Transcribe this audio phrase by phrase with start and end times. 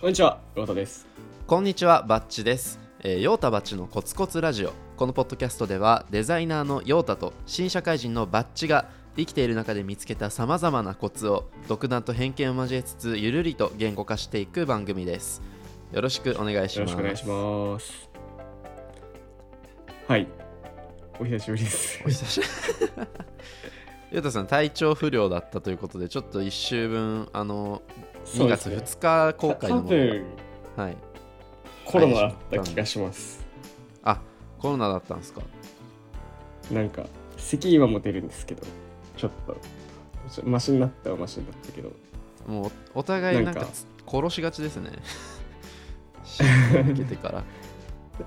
[0.00, 1.06] こんにちは、ロータです。
[1.46, 8.88] こんにちはバッチです、えー、ヨータバッチのコツコツラジオこのポッドキャストではデザイナーのヨータと新社会人のバッチが
[9.18, 15.42] 生きている中で見つけたさまざまなコツを独断と偏見を交えつつゆるりと言語化していく番組です
[15.92, 18.10] よろしくお願いしますよろしくお願いします。
[20.08, 20.26] はい。
[21.18, 22.08] お久しぶりですお。
[22.08, 22.46] 久しぶ
[23.02, 23.08] り
[24.16, 27.82] ヨータさん体調不良だったということでちょっと1週分あの
[28.26, 28.76] 2月ね。
[28.76, 30.24] 2日公開多のもの分
[30.76, 30.96] はい。
[31.84, 33.44] コロナだった気がします。
[34.02, 34.20] あ
[34.58, 35.42] コロナだったんですか？
[36.70, 37.04] なんか、
[37.36, 38.62] 咳今も出るんですけど、
[39.16, 39.56] ちょっと、
[40.44, 41.90] マシになったはマシになったけど、
[42.46, 43.66] もうお互いなんか
[44.06, 44.90] 殺しがちですね。
[46.22, 47.44] シーズン受けてから。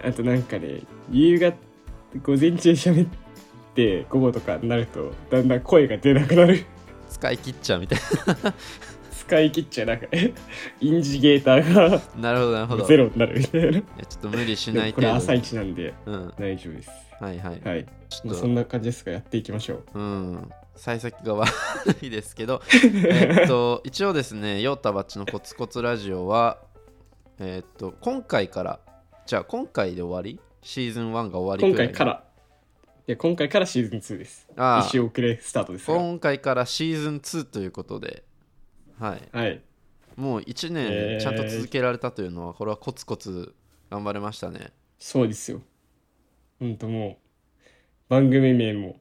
[0.06, 1.56] あとなんかね、夕方、
[2.22, 3.10] 午前中喋っ
[3.76, 6.66] て、午後とかになると、だんだん声が出なくなる。
[7.10, 8.00] 使い切っちゃうみたい
[9.28, 10.08] 使い切っちゃう、なんか、
[10.82, 12.86] インジゲーターがななるほどなるほど。
[12.86, 13.68] ゼロになるみたいな。
[13.70, 16.34] いやちょっと無理しないこれ朝一なんでうん。
[16.38, 16.90] 大丈夫です。
[17.20, 17.86] はいはい、はい。
[18.10, 18.28] ちょっと。
[18.28, 20.00] まあそんな感じですが、やっていきましょう。
[20.00, 20.50] うん。
[20.76, 21.52] 幸先が悪
[22.02, 22.62] い ですけど。
[23.10, 26.58] えっと一応ですねヨータバッチのコツコツラジオは
[27.40, 28.80] えっと今回から
[29.26, 30.40] じゃあ今回で終わり？
[30.62, 32.24] シーズン1が終わりくらい今回から、
[33.06, 34.48] いや、今回からシーズン2です。
[34.56, 34.80] ああ。
[34.88, 35.98] 一周遅れスタートですが。
[35.98, 38.24] 今回からシーズン2ということで
[39.00, 39.62] はいはい。
[40.16, 43.54] もう1えー年ちゃんと続けられたというのは、これはコツコツ
[43.90, 44.72] 頑張れましたね。
[45.00, 45.62] そうですよ。
[46.60, 47.20] ほんとも
[48.08, 49.00] う、番組名も、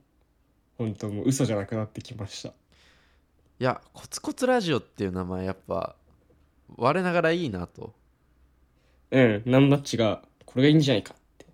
[0.78, 2.50] ほんともう嘘じゃなくなってきました。
[2.50, 5.96] いや、コツコツラジオっていう名前やっぱ、
[6.76, 7.94] 我ながらいいなと。
[9.10, 11.46] うん、ナンバッチが、これがいいんじゃないかって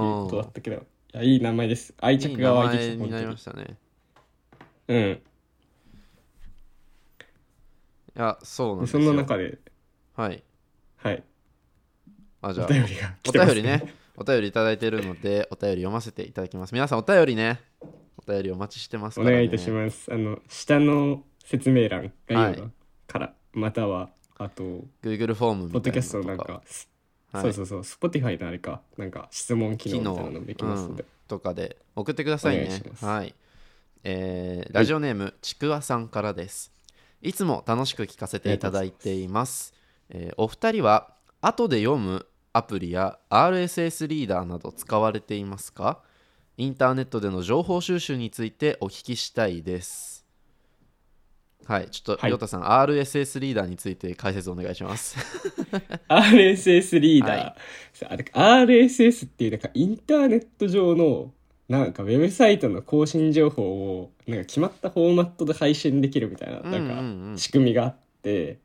[0.00, 0.52] ういうことだんっ。
[0.52, 0.80] たけど、い
[1.12, 1.94] や、いい名前です。
[2.00, 3.26] 愛着が湧いてきた、前になり。
[3.26, 3.78] ましたね。
[4.88, 5.22] うん。
[8.16, 9.02] いや、そうなんですよ。
[9.02, 9.58] んな中で、
[10.14, 10.42] はい。
[10.96, 11.24] はい、
[12.42, 13.94] あ、じゃあお、便りが来おてます、便りね。
[14.16, 16.74] お便りいただいてるので、お便り読ませていただきます。
[16.74, 17.60] 皆さん、お便りね。
[18.18, 19.26] お便りお待ちしてますね。
[19.26, 20.12] お願いいたします。
[20.12, 22.70] あの、下の説明欄概要
[23.06, 26.62] から、または、あと、Google フォームみたいポッドキャストなんか、はい
[27.40, 33.34] そうそうそう、Spotify のあれか、なんか質問機能みたいなのもできますので、とかで送ってくださいねいはい。
[34.04, 36.71] えーラジオネーム、ちくわさんからです。
[37.22, 39.72] いつも楽しく聞かせていただいています。
[40.10, 46.00] えーお二人は、後で読むアプリや RSS リーダーなど使われていますか？
[46.58, 50.26] インターネットでの情報収集についてお聞きしたいです。
[51.64, 55.16] はい、ちょっと、はいヨタさん、RSS リーダーについて解説お願いします。
[56.08, 58.24] RSS リーダー、はい
[58.66, 61.32] RSS っていうなんかインターネット上の
[61.68, 63.62] なんかウェブサイトの更新情報
[64.00, 66.88] をなんか決まったフォーマットで配信できるみたいなうんなんうん
[67.28, 67.34] うん。
[67.34, 68.58] か仕組みがあって、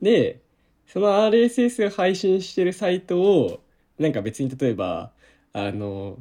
[0.00, 0.40] で
[0.86, 3.60] その RSS を配信してるサイトを
[3.98, 5.10] なんか別に例えば
[5.52, 6.18] あの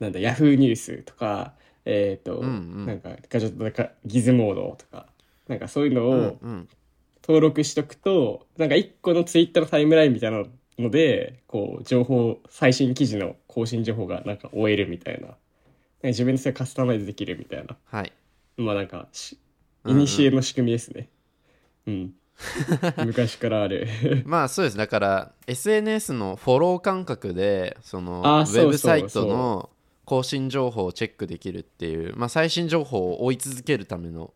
[0.00, 1.54] なんだ Yahoo ニュースとか
[1.84, 2.50] えっ、と、うんう
[2.82, 2.86] ん。
[2.86, 5.06] なんかガジェットとかギズモードとか
[5.48, 6.68] なんかそういうのを、うんうん。
[7.22, 10.42] 登録しとくとなんか一個のツイッターのタイムラインみたいな
[10.78, 15.28] のでこう情報最新記事の更新情報がなんか終えるみたいな
[16.02, 17.76] 自分でそれカスタマイズできるみたいな。
[17.84, 18.12] はい。
[18.56, 19.38] まあなんかし
[19.84, 19.98] うんうん。
[19.98, 21.08] イニシエの仕組みですね。
[21.86, 22.14] うん、
[23.04, 23.88] 昔からある。
[24.26, 24.76] まあそうです。
[24.76, 29.70] だから SNS のフォロー感覚でそのウェブサイトの
[30.04, 34.34] 更新情報をチェックできるっていう、まあ、最新情報を追い続けるための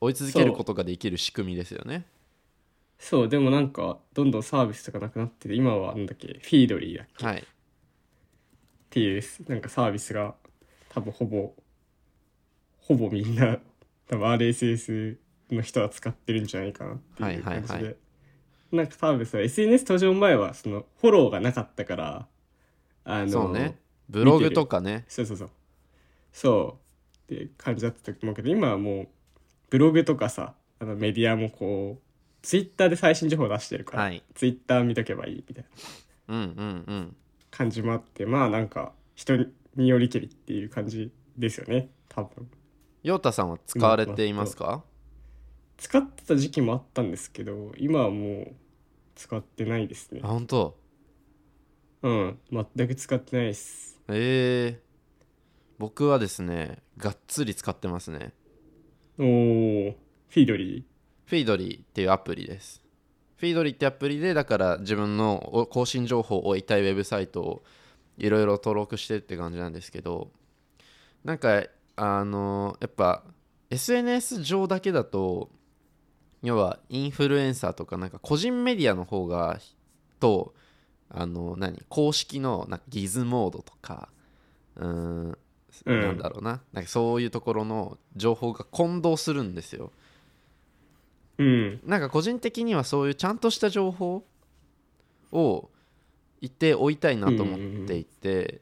[0.00, 2.06] 追い続けることができる仕組みですよね。
[2.98, 3.28] そう。
[3.28, 6.28] でもなんかどんどんサービスとかなくなってて今はなんだっけ？
[6.28, 7.44] フィードリーだっけ、っはい
[8.90, 10.34] ていうなんかサービスが
[10.88, 11.54] 多分ほぼ
[12.80, 13.58] ほぼみんな
[14.08, 15.16] 多分 RSS
[15.50, 17.84] の人は使ってるんじゃないかなっていう感じで、はいはい。
[17.84, 17.96] はい
[18.72, 22.26] なんか多分さ SNS 登場前はそのフォローがなかったから
[23.04, 23.78] あのそうね。
[24.08, 25.04] ブログとかね。
[25.08, 25.50] そうそうそう。
[26.32, 26.78] そ
[27.28, 27.34] う。
[27.34, 29.08] って感じだったと思うけど今はもう
[29.70, 32.02] ブログとかさあのメディアもこう
[32.42, 34.22] ツイッターで最新情報出してるから、はい。
[34.34, 35.64] ツイッター見とけばいいみたい
[36.28, 36.36] な。
[36.36, 37.16] うんうんうん
[37.60, 39.36] 感じもあってまあなんか人
[39.76, 41.90] によりけりっていう感じですよね。
[42.08, 42.50] 多分。
[43.02, 44.82] ヨータさんは使われていますか？
[45.76, 48.54] 使ってた時期もあったんですけど今はもう
[49.14, 50.22] 使ってないですね。
[50.24, 50.78] あ本当？
[52.00, 52.38] うん。
[52.50, 54.00] 全く使ってないです。
[54.08, 54.68] え。
[54.70, 54.76] ー、
[55.76, 58.32] 僕はですねがっつり使ってますね。
[59.18, 59.94] おー。
[60.28, 60.86] フィードリ
[61.26, 62.82] フィードリーっていうアプリです。
[63.40, 67.62] フィードリーってアプリで、だから自分のお更新情報を置いたいウェブサイトを
[68.18, 70.30] いろいろ登録してって感じなんですけど、
[71.24, 71.64] なんか、
[71.96, 73.24] あのやっぱ
[73.70, 75.48] SNS 上だけだと、
[76.42, 79.58] 要はインフルエンサーとかなんか個人メディアの方が
[80.18, 80.54] と
[81.08, 84.10] あの何公式のなんかギズモードとか
[84.76, 85.38] うーん
[85.86, 86.00] うん。
[86.00, 86.60] なんだろうな。
[86.72, 89.92] なんかそういうところの情報が混同するんですよ
[91.40, 91.80] うん。
[91.86, 94.26] なんか個人的にはそういうちゃんとした情報
[95.32, 95.70] を
[96.42, 98.60] 言っておいたいなと思っていて、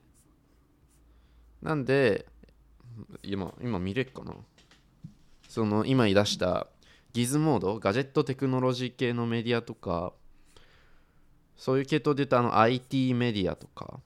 [1.60, 2.26] なんで
[3.24, 4.32] 今今見れっかな。
[5.48, 6.68] その今言い出した
[7.12, 10.12] ギズモードガジェットテクノロジー系のメディアとか
[11.56, 13.98] そういう系統で言うとあの IT メディアとか。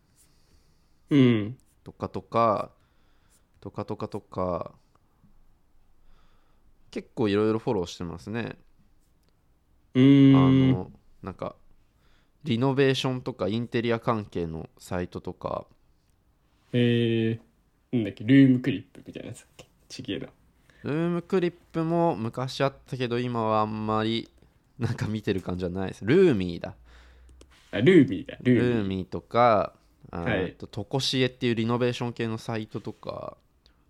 [1.10, 1.58] うん。
[1.84, 2.70] とかとか
[3.60, 4.72] とかとかとか
[6.92, 8.56] 結構いろいろフォローしてますね。
[9.94, 10.72] うん。
[10.72, 10.92] の
[11.22, 11.56] なんか
[12.44, 15.66] リノベーションとかインテリア関係のサイトとか。
[16.72, 19.66] えー、なんだっけルームクリップみたいなやつだっけ？
[19.88, 20.28] ちげえな。
[20.84, 24.28] ルームクリップも昔あったけど今はあんまり
[24.78, 26.04] なんか見てる感じはないです。
[26.04, 26.74] ルーミーだ。
[27.70, 28.36] あルーミーだ。
[28.42, 28.82] ルルーミー。
[28.82, 29.72] ーミーとか
[30.10, 30.52] あはい。
[30.52, 33.38] とトコシエっていうリノベーション系のサイトとか。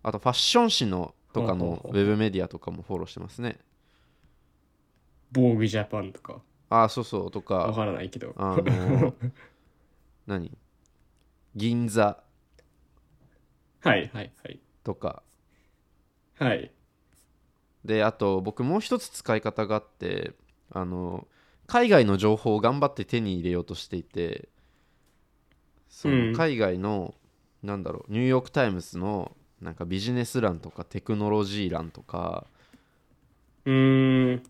[0.05, 3.59] あとファッション誌のとかのウェブメディアとかもフォローしてますね。
[5.31, 6.41] ボーグジャパンとか。
[6.69, 7.55] あそうそうとか。
[7.55, 8.33] わからないけど。
[8.37, 9.13] あの
[10.27, 10.51] 何？
[11.55, 12.23] 銀座。
[13.81, 14.59] はいはいはい。
[14.83, 15.23] とか。
[16.39, 16.71] はい。
[17.83, 20.31] であと僕もう一つ使い方があって
[20.71, 21.27] あの
[21.67, 24.47] 海外の情報を頑張って手に入れようとしていて
[25.89, 26.31] そうん。
[26.31, 27.13] の海外の、
[27.61, 32.45] なんだろうニューヨーク・タイムズのなんかビジネス欄とかテクノロジー欄とか
[33.65, 34.43] うーん。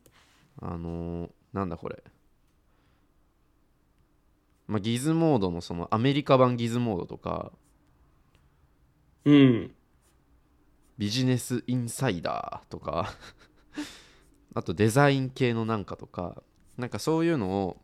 [0.59, 2.03] あのなんだこれ、
[4.67, 7.51] まあ、ギズモードのそのアメリカ版ギズモードとか
[9.25, 9.71] うん。
[10.97, 13.13] ビジネスインサイダーとか
[14.55, 16.41] あとデザイン系のなんかとか
[16.77, 17.81] なんかそういうのを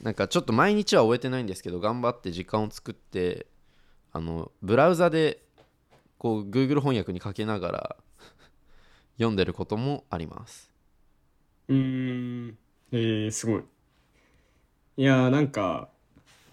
[0.00, 3.46] なんかちょっと毎日は終えてないんですけど頑張って時間を作って
[4.12, 5.47] あのブラウザで
[6.18, 7.96] こう Google 翻訳にかけながら
[9.16, 10.70] 読んでることもあります。
[11.68, 11.76] うー
[12.50, 12.58] ん。
[12.92, 13.62] えー、すごい。
[14.96, 15.90] いやーなんか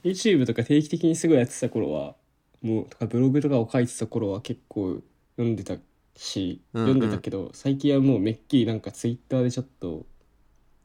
[0.03, 2.15] YouTube とか定期的にすごいやってた頃は
[2.62, 5.01] もうとかブログとかを書いてた頃は結構
[5.35, 5.77] 読んでた
[6.15, 6.88] し、うんうん。
[6.94, 10.06] 読んでたけど最近はもうめっきりなんか Twitter でちょっと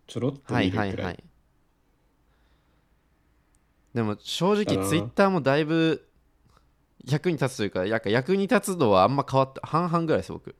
[0.06, 1.24] ちょろっとはい見るくらい、はいはい
[3.94, 6.08] でも正直 Twitter もだいぶ
[7.06, 10.54] 役に立つというか役に立つ度はあんま変わって半々ぐらいです僕。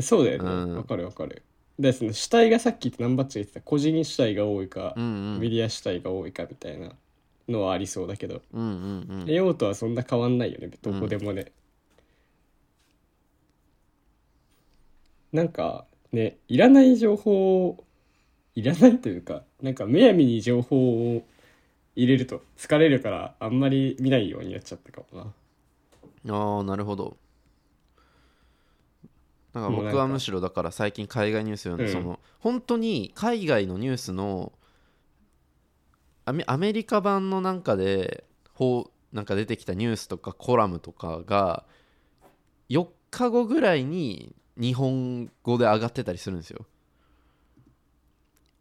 [0.00, 0.50] そうだよね。
[0.50, 0.76] うん。
[0.76, 1.42] わ、かるわかる。
[1.78, 5.06] でその主体がさっき言ってナンバッチが言ってた個人主体が多いか、うんう
[5.36, 5.40] ん。
[5.40, 6.90] メディア主体が多いかみたいな
[7.48, 9.26] のはありそうだけど、うんうんうん。
[9.26, 11.52] 用途はそんな変わんないよねどこでもね、
[15.32, 17.84] なんかねいらない情報を
[18.54, 21.26] いらないというかなんかむやみに情報を
[21.96, 25.32] 入れると疲れるからあんまり見ないようになっちゃったかも
[26.26, 26.34] な。
[26.34, 27.16] ああなるほど。
[29.52, 31.92] なんか僕はむしろだから最近海外ニュース読んで、うん。
[31.92, 34.52] その本当に海外のニュースの
[36.24, 38.24] アメアメリカ版のなんかで
[38.54, 41.64] ほうなんか出てきたニュースとかコラムとかが
[42.68, 46.66] 4日後ぐらいに日本語で上がってたりするんですよ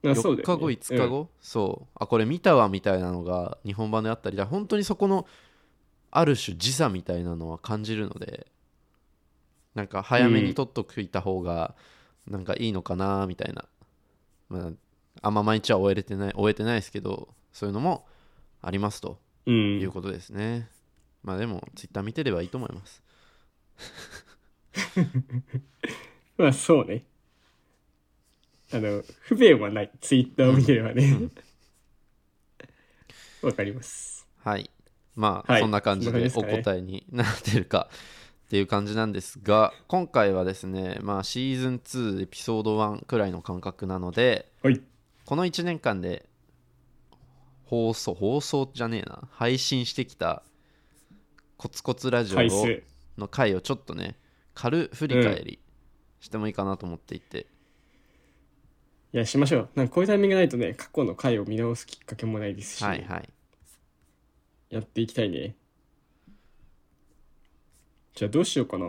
[0.03, 0.43] 4あそうだよね。
[0.43, 1.88] 日後5日後、そう。
[1.95, 4.38] あこれ見たわみたいなのが日本版であったり。
[4.38, 5.25] だ本当にそこの
[6.12, 8.45] ある種時差みたいなのは感じるので
[9.74, 11.74] なんか早めに取っとくいた方が
[12.27, 13.65] なんかいいのかなみたいな、
[14.50, 14.72] まあ、
[15.24, 18.05] あんま毎日は終えれてない終えてないですけどそういうのも
[18.62, 19.17] ありますと。
[19.45, 20.69] うん、いうことですね、
[21.22, 23.03] まあでもツイッター見てればいいと思います。
[26.38, 27.03] まあそうね
[28.73, 29.91] あの不便はない。
[30.01, 31.29] ツイッターを見てればね。
[33.43, 34.27] わ、かります。
[34.39, 34.69] はい。
[35.15, 35.61] まあ、はい。
[35.61, 36.75] そんな感じでおそんな感じですかね。
[36.75, 37.89] 答えになってるか。
[38.45, 44.79] っていう感じなんですが今回はですねまあシーズン2エピソード1くらいの感覚なのではい。
[45.25, 46.27] この1年間で
[47.63, 49.27] 放送放送じゃねえな。
[49.31, 50.43] 配信してきた
[51.57, 52.83] コツコツラジオ回数
[53.17, 54.17] の回をちょっとね
[54.53, 55.59] 軽振り返り
[56.19, 57.47] してもいいかなと思っていて、
[59.13, 59.70] いやしましょう。
[59.75, 63.29] なんかこういうタイミングないとね過去の回を見直すきっかけもないですし、はいはい。
[64.72, 65.55] やっていきたいね。
[68.15, 68.88] じゃあどうしようかな。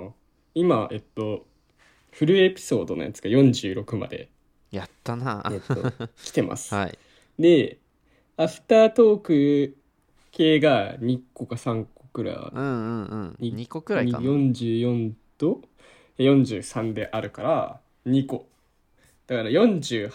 [0.55, 1.45] 今えっと
[2.11, 4.31] フルエピソードのやつが46まで、
[4.71, 5.45] やったな。
[5.53, 6.99] えっと、来てます、 はい。
[7.39, 7.79] で
[8.39, 9.77] アフタートーク
[10.33, 12.35] 系が2個か3個くらい。
[12.35, 13.37] うんうんうん。
[13.41, 14.27] に2個くらいかな。
[14.27, 15.61] 44と
[16.17, 18.49] 43であるから2個
[19.27, 20.11] だから48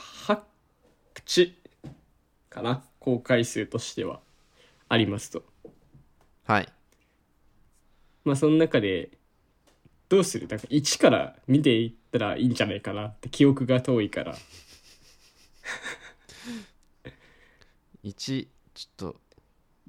[1.14, 1.56] 口
[2.50, 4.20] かな公開数としては
[4.88, 5.44] ありますと。
[6.46, 6.70] はい。
[8.24, 9.12] まあその中で
[10.10, 10.48] どうする？
[10.48, 14.36] なんか1から見ていったらいいんじゃないかなって記憶が遠いから。
[18.04, 19.16] 1ちょっと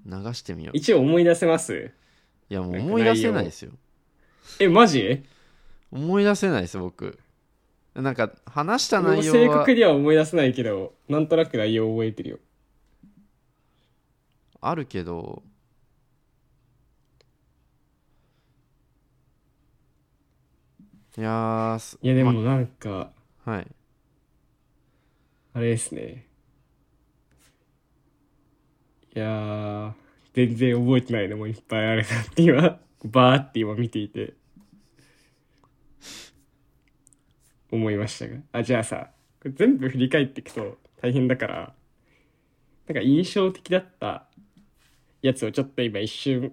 [0.07, 0.77] 流してみよう。
[0.77, 1.91] い1思い出せます？
[2.49, 3.73] やもう思い出せないですよ。
[4.59, 5.23] えマジ？
[5.93, 7.19] 思い出せないです僕
[8.03, 12.39] なんか話した内容は正確には思い出せないけどなんとなく内容覚えてるよ。
[14.61, 15.43] あるけど
[21.17, 23.11] いやいやでもなんか
[23.45, 23.67] はい。
[25.53, 26.27] あれですね。
[29.15, 29.93] いやー
[30.35, 34.35] 全然覚えてないのもいっぱいあるなって今バーって今見ていて
[37.71, 39.11] 思いましたがあじゃあさ
[39.41, 41.75] これ全部振り返っていくと大変だから
[42.87, 44.27] なんか印象的だった
[45.23, 46.53] やつをちょっと今一瞬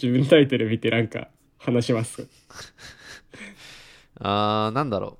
[0.00, 1.28] 自分のタイトル見てなんか
[1.58, 2.28] 話します。
[4.20, 5.18] あーなんだろ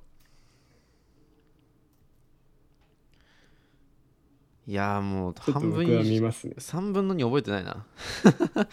[4.67, 4.71] う。
[4.71, 6.55] いやーもう半分僕は見以上ますね。
[6.57, 7.85] 3分の2覚えてないな。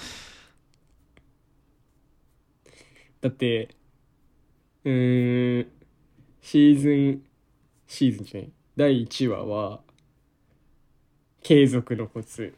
[3.20, 3.68] だって
[4.84, 5.81] うーん
[6.42, 7.22] シーズン
[7.86, 8.52] シーズンじゃない。
[8.76, 9.80] 第1話は
[11.42, 12.54] 継続のコツ。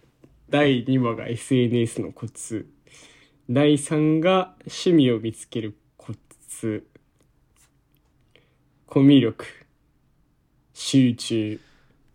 [0.49, 2.67] 第2話が SNS のコツ。
[3.49, 6.13] 第3が趣味を見つけるコ
[6.49, 6.87] ツ。
[8.87, 9.45] コミュ力。
[10.73, 11.61] 集中。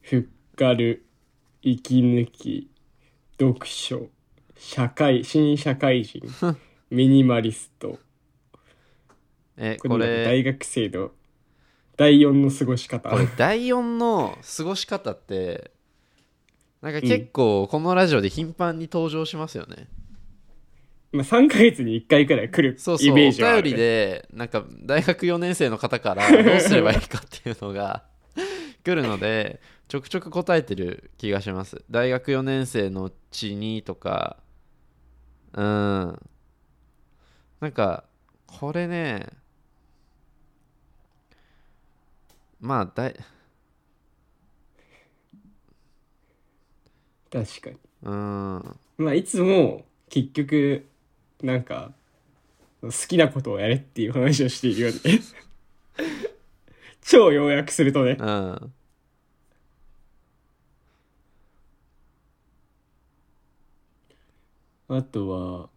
[0.02, 1.06] ふっかる。
[1.62, 2.70] 息抜き。
[3.40, 4.10] 読書。
[4.58, 6.22] 社会新社会人。
[6.90, 8.00] ミニマリスト。
[9.56, 11.12] えこれこれ大学生の
[12.00, 13.10] 第4の過ごし方。
[13.10, 15.72] これ第4の過ごし方って
[16.82, 19.90] なんか結構このラジオで頻繁に登場しますよね、
[21.12, 23.64] まあ3ヶ月に1回くらい来るそうそうおイメージはある。
[23.64, 28.06] 便りでなんか大学4年生の方からどうすればいいかっていうのが
[28.86, 31.84] 来るのでちょくちょく答えてる気がします。
[31.92, 34.38] 大学4年生のうちにとか
[35.52, 35.66] うん。
[37.60, 38.06] なんか
[38.48, 39.28] これね
[42.60, 43.16] まあだい
[47.32, 47.78] 確かに。
[48.04, 48.80] うん。
[48.98, 50.86] まあいつも結局
[51.42, 51.94] なんか
[52.82, 55.00] 好きなことをやれっていう話をしているよね。
[57.02, 58.18] 超要約するとね。
[58.20, 58.74] うん。
[64.92, 65.70] あとは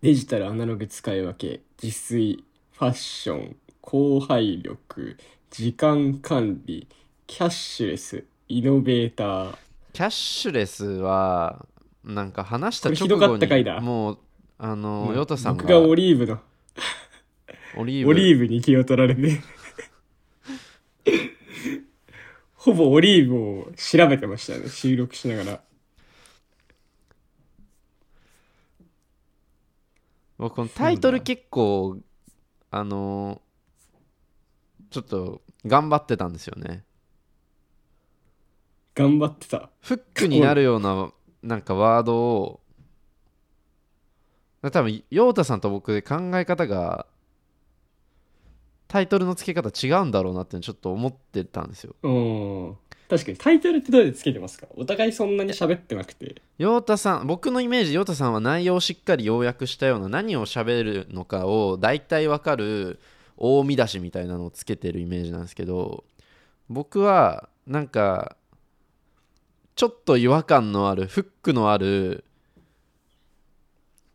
[0.00, 3.56] デジタルアナログ使い分け自炊ファッション
[3.90, 5.16] 後輩力
[5.50, 6.86] 時間管理
[7.26, 9.58] キャッシュレスイノベーター。
[9.92, 11.66] キャッシュレスは
[12.04, 14.18] なんか話した直後にもう
[14.58, 16.38] あのヨタさんが僕がオリーブの
[17.76, 18.10] オリーブ？
[18.10, 19.40] オリーブに気を取られて。
[22.54, 25.60] ほぼオリーブを調べてましたね収録しながら。
[30.38, 31.98] 僕このタイトル結構
[32.70, 33.42] あの
[34.90, 36.84] ちょっと頑張ってたんですよね。
[38.94, 39.70] 頑張ってた。
[39.80, 42.60] フックになるようななんかワードを
[44.62, 47.06] 多分陽太さんと僕で考え方が
[48.88, 51.94] タイトルの付け方違うんだろうなってちょっと思ってたんですよ。
[52.02, 52.76] うん。
[53.08, 54.66] 確かにタイトルってどうやってつけてますか？
[54.76, 56.42] お互いそんなに喋ってなくて。
[56.58, 63.00] 陽太さん僕のイメージ陽太さんは内容をしっかり要約したような何を喋るのかを大体わかる
[63.40, 66.04] 大見出しみたいなのをつけてるイメージなんですけど
[66.68, 68.36] 僕はなんか
[69.74, 72.24] ちょっと違和感のあるフックのある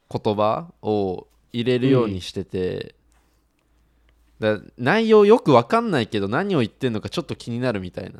[0.09, 2.93] 言葉を入れるようにしてて、
[4.39, 8.19] だ内容よくわかんないけど何を言ってんのかちょっと気になるみたいな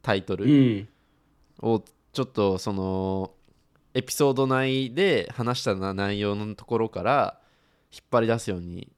[0.00, 0.86] タイトル、
[1.60, 3.32] をちょっとその
[3.94, 7.38] エピソード内で話した内容のところから
[7.92, 8.88] 引っ張り出すように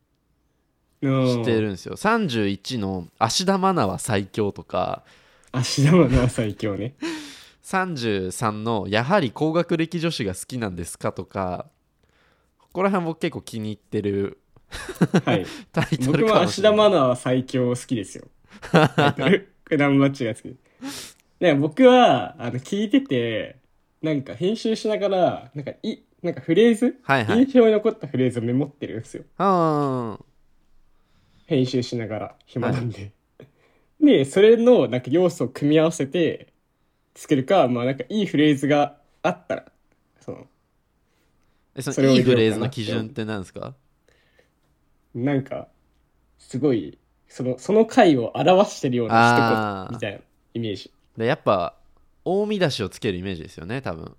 [1.26, 1.96] してるんですよ。
[1.96, 5.02] 31の「芦田愛菜は最強」とか。
[5.52, 6.94] 芦田愛菜は最強ね。
[7.62, 11.66] 33の「やはり高学歴女子が好きなんですか?」とか。
[12.58, 14.40] ここら辺僕結構気に入ってる
[15.24, 15.46] はい。
[15.72, 18.24] タイト僕ルかもしも芦田愛菜は最強好きですよ。
[18.72, 18.78] こ
[19.70, 20.56] れナンバッチが好き。
[21.38, 23.56] で僕はあの聞いてて
[24.02, 27.40] なんか編集しながらなんかいなんかフレーズ、はいはい。
[27.40, 29.24] 印象に残ったフレーズをメモってるんですよ。
[29.38, 30.18] あ
[31.46, 33.12] 編集しながら暇なんで、
[34.00, 36.52] で、それのなんか要素を組み合わせて
[37.16, 39.72] 作るか、まあなんかいいフレーズがあったら、
[40.20, 40.48] その、
[41.76, 43.74] えそのいいフレーズの基準って何ですか？
[45.14, 45.68] なんか、
[46.38, 46.98] すごい、
[47.28, 50.20] その、その回を表してるような一言みたいな
[50.54, 50.92] イメージ。
[51.16, 51.74] でやっぱ
[52.24, 54.16] 大見出しをつけるイメージですよね多分。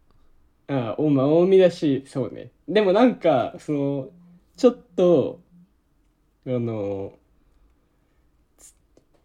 [0.67, 2.51] ああ、おまあ、大見だし、そうね。
[2.67, 4.09] でもなんか、その、
[4.57, 5.39] ちょっと、
[6.47, 7.19] あの、
[8.57, 8.75] つ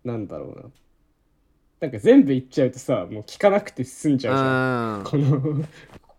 [0.04, 0.70] なんだろうな。
[1.80, 4.60] なんか全部言っちゃうとさ、もう聞かなくて済んじうゃうじゃん。
[5.02, 5.40] んこの、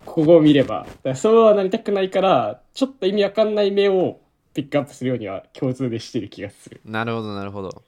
[0.05, 0.85] ここを見れば。
[0.85, 4.21] だからそうはなりたくないから、ちょっと意味わかんない目を
[4.53, 6.81] ピックアップするようには共通でしてる気がする。
[6.85, 7.83] なるほどなるほど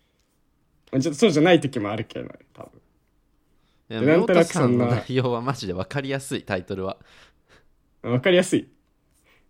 [0.92, 2.82] まあちょっとそうじゃない時もあるけどね、多分。
[3.90, 6.98] いやでなんとなく太田さんのそんな内容はマジで分かりやすいタイトルは
[8.02, 8.73] わかりやすい。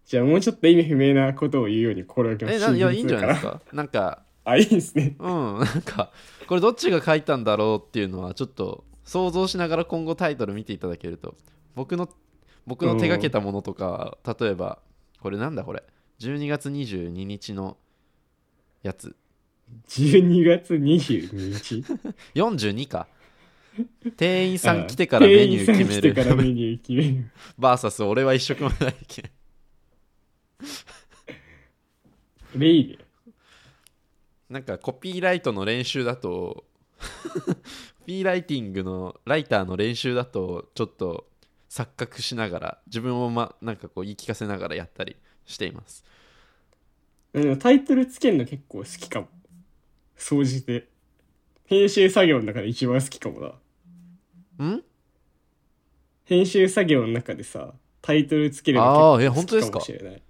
[0.05, 2.57] じゃあもうちょっと意味不明なことを言うように心がけます。
[2.57, 3.51] えないやいいんじゃないですか。
[3.51, 5.15] かなんか あ、いいですね。
[5.19, 6.11] うんなんか
[6.47, 11.35] これどっちが書いたんだろうっていうのはちょっと想像しながら今後タイトル見ていただけると
[11.75, 12.09] 僕の
[12.65, 14.79] 僕の手がけたものとか例えば
[15.19, 15.83] これなんだこれ
[16.19, 17.77] ？12月22日の
[18.81, 19.15] やつ
[19.87, 21.83] 12月22日？
[22.35, 23.07] 42か
[24.17, 27.31] 店員さん来てからメニュー決め店員さん来てからるメニュー決める。
[27.57, 29.25] バーサス俺は一食もないけん
[32.55, 32.99] レイで。
[34.49, 36.65] なんかコピーライトの練習だと
[36.99, 41.27] コピーライティングのライターの練習だとちょっと
[41.69, 46.05] 錯覚しながら自分を、ま、なんかこう言い聞かせながらやったりしています
[47.33, 49.27] うん、タイトルつけるの結構好きかも。
[50.15, 50.87] 総じて。
[51.65, 53.57] 編集作業の中で一番好きかも
[54.59, 54.65] な。
[54.65, 54.83] ん？
[56.25, 60.21] 編集作業の中でさ、タイトルつけるあのーえ結構好きかも本しれない。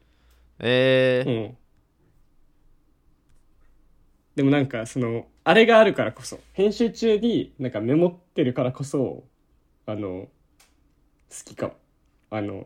[0.60, 1.57] えーうん。
[4.36, 9.23] でもなんかその、あれがあるからこそ、編集中になんかメモってるからこそ、
[9.86, 10.30] あの、好
[11.45, 11.73] きかも。
[12.32, 12.65] あの、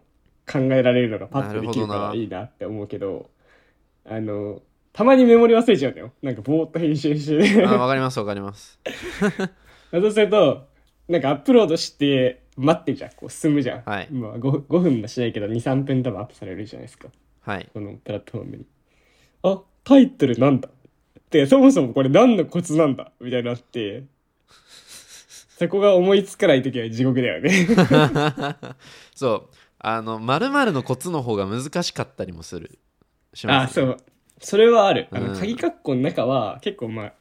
[0.50, 3.30] 考えられるのがパッとできるかなるほどないらいなって思うけど、
[4.06, 4.62] あの、
[4.94, 6.14] たまにメモリ忘れちゃうんだよ。
[6.22, 7.66] なんかぼーっと編集して。
[7.66, 8.80] あわかりますわかります
[9.92, 10.68] そうすると、
[11.10, 13.12] なんかアップロードして待ってじゃん。
[13.12, 13.82] こう進むじゃん。
[13.82, 17.10] はいまあ 5, 5分もしないけど2、3分多分アップされるじゃないですか。
[17.48, 18.66] はいこのプラットフォームに。
[19.44, 20.68] あ、タイトルなんだ
[21.30, 23.12] で、そもそもこれ何のコツなんだ？
[23.22, 24.04] みたいになって、
[25.58, 27.68] そこが思いつかないときは地獄だよね。
[29.16, 32.80] そうあの〇〇のコツの方が難しかったりもする
[33.34, 33.98] しあ、ますそう。
[34.40, 35.08] それはある。
[35.12, 37.14] あの、うん鍵括弧の中は結構まあ、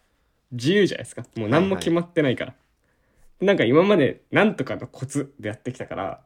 [0.50, 1.24] 自由じゃないですか。
[1.36, 2.54] もう何も決まってないから。
[3.40, 6.20] なんか今までなんとかのコツでやってきたから、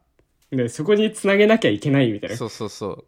[0.51, 2.35] で、そこにつなげなきゃいけないみたいな。
[2.37, 3.05] そうそうそう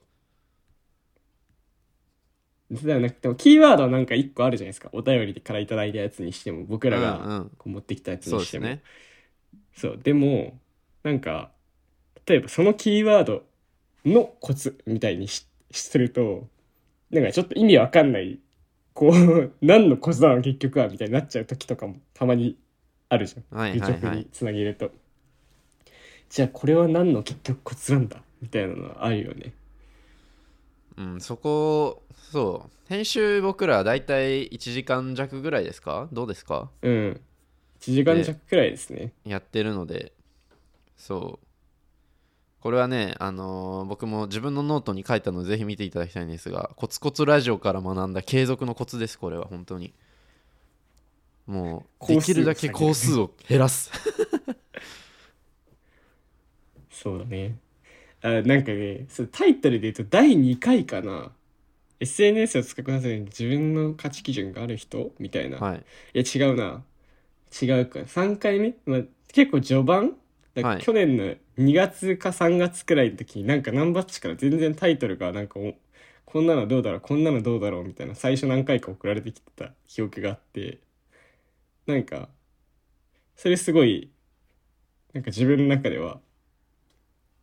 [2.73, 4.89] でもなんかでもキーワードはなんか一個あるじゃないですか。
[4.93, 8.65] お便りからいただいたやつにしても、僕らうんうがんこう持ってきたやつにしても。
[8.67, 8.83] そうですね
[9.75, 9.97] そう。
[10.01, 10.59] でも、
[11.03, 11.51] なんか、
[12.27, 13.43] 例えばそのキーワード
[14.05, 16.47] のコツみたいにしすると、
[17.11, 18.39] なんかちょっと意味わかんない、
[18.93, 22.57] こう、何のコツなの結局はみたいになっちゃう時とかもたまに
[23.09, 23.45] あるじゃん。
[23.51, 24.91] はいはいはい愚直につなげると。
[26.29, 29.53] じゃあこれは何の結局コツなんだみたいなのはあるよね。
[30.97, 32.71] うん、そこそう。
[32.89, 36.07] 編集僕らだいたい1時間弱ぐらいですか？
[36.11, 36.69] どうですか？
[36.81, 37.21] うん。
[37.79, 39.13] 1時間弱くらいですね。
[39.25, 40.13] やってるので。
[40.97, 41.45] そう。
[42.61, 49.93] これはね、あのー僕も自分のノートに書いたのでぜひ見ていただきたいんですがコツコツラジオから学んだ継続のコツですこれは本当に。
[51.45, 53.91] もうできるだけ工数を減らす。
[56.89, 57.57] そうだね。
[58.23, 61.31] あなんかね、そうタイトルで言うと第2回かな。
[61.99, 65.13] SNS を使うことに自分の価値基準がある人？
[65.19, 65.57] みたいな。
[65.57, 65.85] はい。
[66.13, 66.83] いや、違うな。
[67.61, 67.99] 違うか。
[67.99, 70.13] 3回目、まあ、結構序盤？
[70.53, 70.83] だからはい。
[70.83, 75.73] 去年の2月か3月くらいの時になんかナンバッチから全然タイトルがなんかお
[76.25, 77.01] こんなのどうだろう？
[77.01, 77.83] こんなのどうだろう？
[77.83, 78.15] みたいな。
[78.15, 80.79] 最初何回か送られてきてた記憶があって。
[81.85, 82.29] なんか
[83.35, 84.09] それすごい
[85.13, 86.19] なんか自分の中では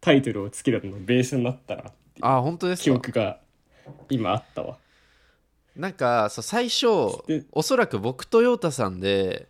[0.01, 3.39] タイトルをつけるののベースになったなっていうあ本当です記か憶が
[4.09, 4.79] 今あったわ。
[5.77, 6.87] なんかそう最初
[7.27, 9.49] でおそらく僕と陽太さんで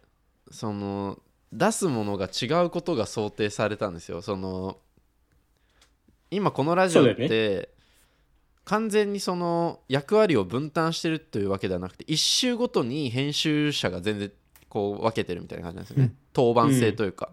[0.51, 1.19] その
[1.53, 4.23] 出すものが違うことが想定されたんですよ。
[4.23, 4.79] その
[6.31, 7.71] 今このラジオって
[8.65, 14.31] 完全にその役割を分担してるというわけではなくて一周ごとに編集者が全然
[14.69, 16.15] こう分けてるみたいな感じなんですよね。
[16.33, 17.31] 当番制というか、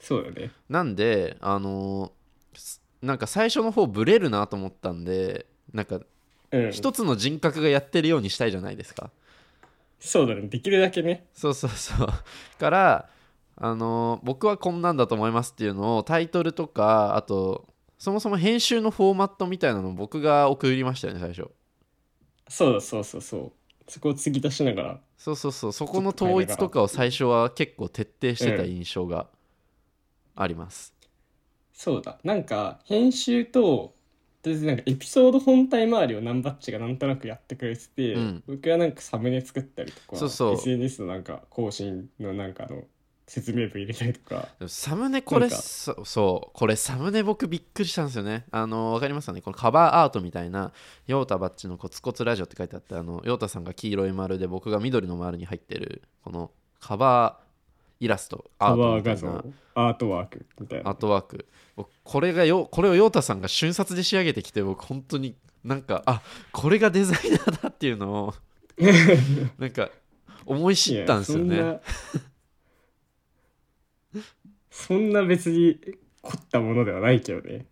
[0.00, 0.50] そうだね。
[0.68, 2.12] なんであの
[2.54, 6.00] すなんか最初の方ブレるなと思ったんでなんか
[6.50, 6.72] うん。
[6.72, 9.10] 一つの人格がやってるようにしたいじゃないですか。
[10.00, 10.42] そうだね。
[10.42, 11.26] できるだけね。
[11.34, 12.08] そうそうそう。
[12.58, 13.08] から
[13.56, 17.66] あの僕はこんなんだと思いますっていうのをタイトルとかあと
[17.98, 21.50] そもそも編集のフォーマットみたいなのを僕が送りましたよね最初。
[22.48, 23.52] そうだそうそうそう。
[23.90, 25.00] そこを継ぎ足しながら。
[25.16, 25.72] そうそうそう。
[25.72, 29.26] そこの統一とかを最初は結構徹底してた印象が
[30.40, 30.94] あります、
[31.72, 32.18] そうだ。
[32.24, 33.94] なんか編集と
[34.40, 38.42] とりあえずなんかエピソード本体周りをナンバッチがなんとなくやってくれてて、うん。
[38.46, 40.52] 僕はなんかサムネ作ったりとかそうそう。
[40.54, 42.84] SNS のなんか更新のなんかあの
[43.26, 44.48] 説明文入れたりとか。
[44.68, 48.46] サムネこれそそうこれサムネ僕びっくりしたんですよね。
[48.52, 49.42] あのわかりますかね？
[49.42, 50.72] このカバーアートみたいな
[51.08, 57.47] ヨータバッチのコツコツラジオって書いてあってあのヨータさんが黄色い丸で僕が緑の丸に入ってるこのカバー
[58.00, 61.46] イラストアカート画像アートワークみたいアーなトワーク。
[61.76, 68.34] 僕これがよこれをヨータさんが瞬殺で仕上げてきて僕本当になんかあこれがデザイナーだっていうのを
[69.58, 69.90] なんか
[70.46, 71.80] 思い知ったんですよね。
[74.70, 75.78] そんな別に
[76.22, 77.66] 凝ったものではないけどね。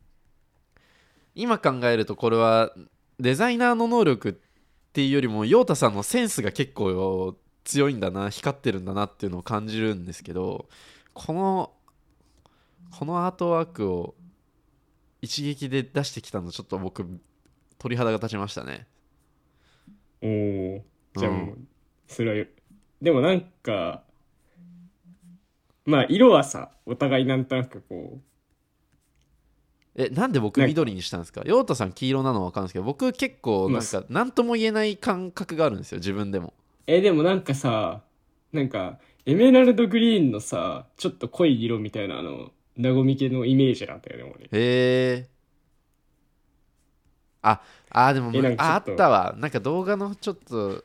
[1.34, 2.74] 今考えるとこれは
[3.20, 4.34] デザイナーの能力っ
[4.92, 7.36] ていうよりもヨータさんのセンスが結構
[7.66, 10.68] 強いんだな光ってるんだなっていうのを感じるんですけど
[11.12, 11.72] この
[12.96, 14.14] このアートワークを
[15.20, 17.04] 一撃で出してきたのちょっと僕
[17.78, 18.86] 鳥肌が立ちましたね。
[20.22, 20.84] おお
[21.18, 21.58] じゃあもう、う
[22.06, 22.46] それはよ
[23.02, 24.02] でもなんか
[25.84, 28.20] まあ色はさお互いなんとなくこ
[29.96, 31.42] えなんで僕緑にしたんですか？
[31.44, 36.48] ヨータさん黄色なのは分かるんですけど僕結構なんか何とも言えない感覚があるんですよ自分でも。
[36.48, 36.52] う
[36.86, 38.02] えでもなんかさ
[38.52, 44.44] なんかエメラルドグリーンのさちょっと濃い色みたいなあのなごみ系のイメージなんだよね俺。
[44.44, 45.28] へえ。
[47.42, 49.34] ああでもああったわ。
[49.38, 50.84] なんか動画のちょっと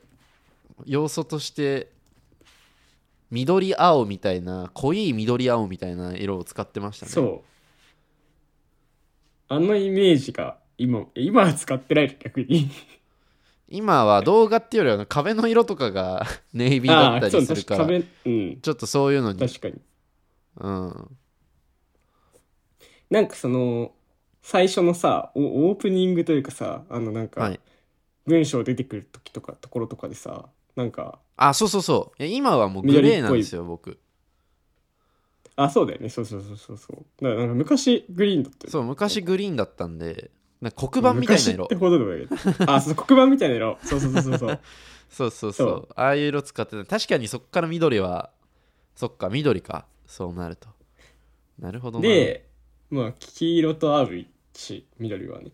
[0.84, 1.90] 要素として
[3.30, 7.12] 緑青みたいな濃い緑青みたいな色を使ってましたね。
[7.12, 7.52] そう。
[9.48, 12.70] あのイメージが今今は使ってないの逆に
[13.72, 18.60] 今は動画っていうよりは壁の色とかがネイビーだったりするからうん。
[18.60, 19.80] ちょっとそういうのに確かに。
[20.58, 21.16] うん。
[23.08, 23.92] なんかその
[24.42, 27.60] 最初のさオオープニングというかさあのなんかはい。
[28.26, 32.22] 文章出てくる時とかところとかでさなんかあそうそうそう。
[32.22, 33.98] いや今はもうグレーなんですよ僕。
[35.56, 36.10] あそうだよね。
[36.10, 36.76] そうそうそうそう。
[36.76, 40.30] そうだからなんか昔グリーンだったよそう昔グリーンだったんで
[40.62, 41.68] な黒板みたいな色。
[42.66, 43.78] あ、そう、黒板みたいな色。
[43.82, 44.60] そうそうそうそう。
[45.10, 45.88] そうそうそう。
[45.96, 46.84] ああいう色使ってた。
[46.84, 48.30] 確かにそこから緑は、
[48.94, 49.86] そっか、緑か。
[50.06, 50.68] そうなると。
[51.58, 52.48] なるほどで、
[52.90, 55.50] まあ、黄色と合うし、緑はね。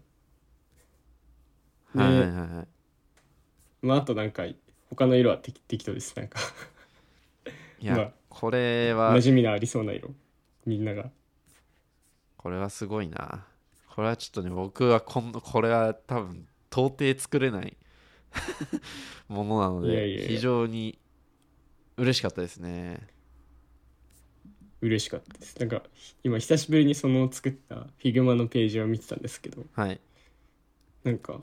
[1.94, 2.66] はいはいはい、
[3.86, 4.44] まあ、あとなんか、
[4.90, 6.14] 他の色は適適当です。
[6.16, 6.38] なんか
[7.80, 9.14] いや、まあ、これは。
[9.16, 10.10] 馴染みのありそうな色。
[10.66, 11.10] みんなが。
[12.36, 13.46] これはすごいな。
[13.98, 17.76] これはちょっとね僕はこんこれは多分到底作れない
[19.26, 21.00] ものなので非常に
[21.96, 23.08] 嬉しかったですね。
[24.80, 25.58] 嬉しかったです。
[25.58, 25.82] なんか
[26.22, 30.00] 今久しぶりにその作った Figma のページを見てたんですけどはい。
[31.02, 31.42] なんか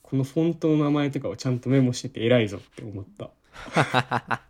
[0.00, 3.30] このフォントの名前とかをちゃんとメモしてて偉いぞって思った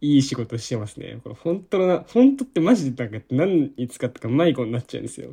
[0.00, 1.20] いい仕事してますね。
[1.22, 5.30] このフォントのなフォントってマジでなんか何に使ったか迷子になっちゃうんですよ。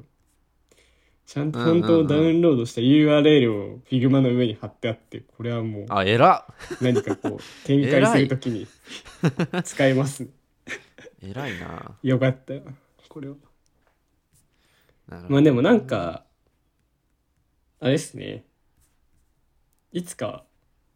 [1.25, 6.77] ちゃんとフォントをダウンロードした URL を Figma の上に貼ってあってこれはもうあ偉っ。
[6.81, 8.67] 何かこう 展開するときに
[9.63, 10.27] 使えます。
[11.21, 11.97] 偉いな。
[12.03, 12.63] よかったよ。
[13.09, 13.35] これは。
[15.29, 16.25] まあでもなんか
[17.79, 18.45] あれですね。
[19.91, 20.43] いつか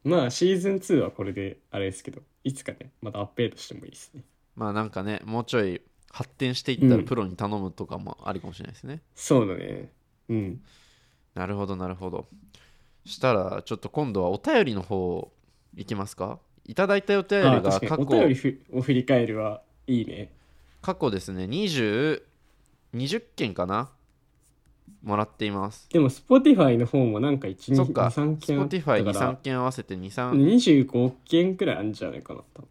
[0.04, 4.24] まあシーズン2はこれであれですけどいつかねまたアップデートしてもいいですね。
[4.56, 9.92] まあなんかねもうちょい発展していったうんらプロに頼むとかもありかもしれないですね、そうだね。
[10.30, 10.62] うん。
[11.36, 12.28] なるほどなるほど。
[13.06, 15.32] したらちょっと今度はお便りの方
[15.76, 16.40] いきますか？
[16.66, 18.04] いただいたお便りあが過確かに。
[18.04, 20.32] お便去りふを振り返るはいいね。
[20.82, 22.24] 過去ですね20
[22.94, 23.90] 20件かな？
[25.04, 25.88] もらっています。
[25.90, 28.08] でも Spotify の方もなんか1、2、そっか。
[28.08, 32.68] 3件あったか23ら件合わせて23 25件くらいあるんじゃないかな多分、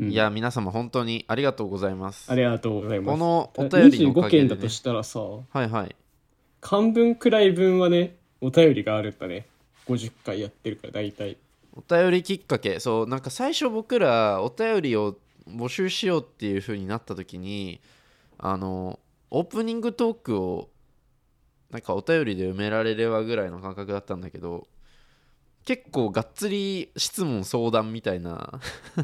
[0.00, 0.10] うん。
[0.10, 2.30] いや皆様本当にありがとうございます。
[2.30, 3.10] ありがとうございます。
[3.10, 4.48] このお便りのおか25げで、ね。
[4.48, 5.96] 件だと、したらさはいはい。
[6.60, 9.46] 漢文くらい分はねお便りがあるんだね
[9.86, 11.36] 50回やってるから大体。
[11.72, 12.80] お便りきっかけ。
[12.80, 15.16] そうなんか最初僕らお便りを
[15.48, 17.80] 募集しようっていう風になった時に
[18.38, 18.98] あの
[19.30, 20.70] オープニングトークを
[21.70, 24.66] なんかお便りで埋められればぐらいの感覚だったんだけど
[25.64, 28.60] 結構がっつり質問相談みたいな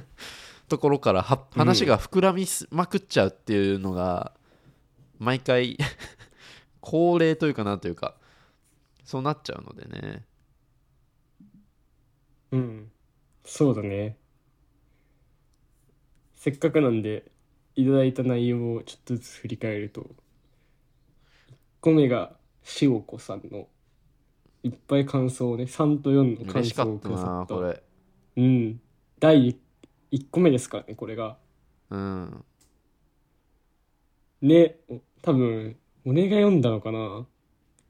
[0.69, 4.33] ところから話が膨らみまくっちゃうっていうのが
[5.19, 5.79] 毎回
[6.81, 8.17] 恒例というかなというか
[9.05, 10.27] そうなっちゃうのでね。
[12.51, 12.91] うん。
[13.45, 14.17] そうだね。
[16.35, 17.31] せっかくなんで
[17.77, 20.05] いただいた内容をちょっとずつ振り返ると1
[21.81, 22.33] 個目が
[22.81, 23.69] 塩子さんの
[24.63, 27.09] いっぱい感想をね3と4の感嬉しか想をった。
[27.09, 27.83] なくださったこれ。
[28.37, 28.81] うん。
[29.21, 29.57] 第
[30.11, 31.37] 1個目ですからねこれが。
[31.91, 32.45] うん。
[34.43, 37.27] ねお多分俺が読んだのかな。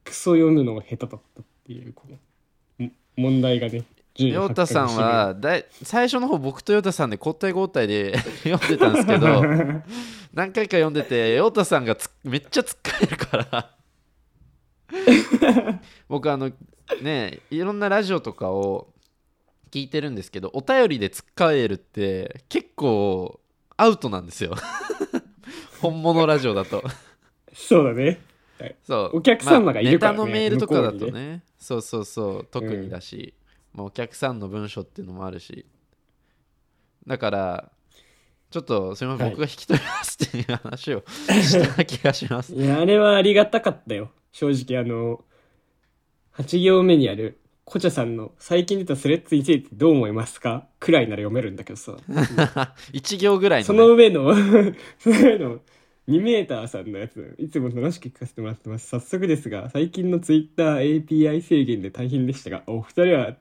[0.05, 3.85] クソ読むのが下手だったっていうこのも問題がね
[4.16, 9.42] 順位ヨタさんはだい最初の方僕とヨタさんで交代交代で 読んでたんですけど
[10.33, 13.76] 何回か読んでてヨタさんがつめっちゃ突っかえるから。
[16.09, 16.52] 僕あの
[17.02, 18.88] ねいろんなラジオとかを
[19.72, 23.40] 聞いてるんですけどお便りで突っかえるって結構
[23.76, 24.55] アウトなんですよ。
[25.81, 26.83] 本物ラジオだと。
[27.52, 28.20] そうだね。
[28.85, 29.18] そう。
[29.18, 31.42] お客様がいるからねまあネタのメールとかだと向こうね。
[31.59, 32.48] そうそうそう。
[32.50, 33.35] 特にだし、
[33.77, 35.67] まあ、お客さんの文章っていうのもあるし。
[37.07, 37.71] だから
[38.51, 39.35] ちょっとすみません、はい。
[39.37, 42.55] 僕が引き取りますっていう話を した気がします。
[42.55, 44.11] いやあれはありがたかったよ。
[44.33, 45.25] 正直あの
[46.37, 50.67] 8行目にあるコチャさんの最近出たスレッズについてどう思いますか？
[50.79, 51.97] くらいなら読めるんだけどさ。
[52.93, 54.35] 1行ぐらいその,、ね、の上の
[54.99, 55.61] その上の
[56.09, 58.87] 2メーターさんのやついつも楽しく聞かせてもらってます。
[58.87, 63.37] 早速ですが最近のツイッター API 制限で大変でしたがお二人は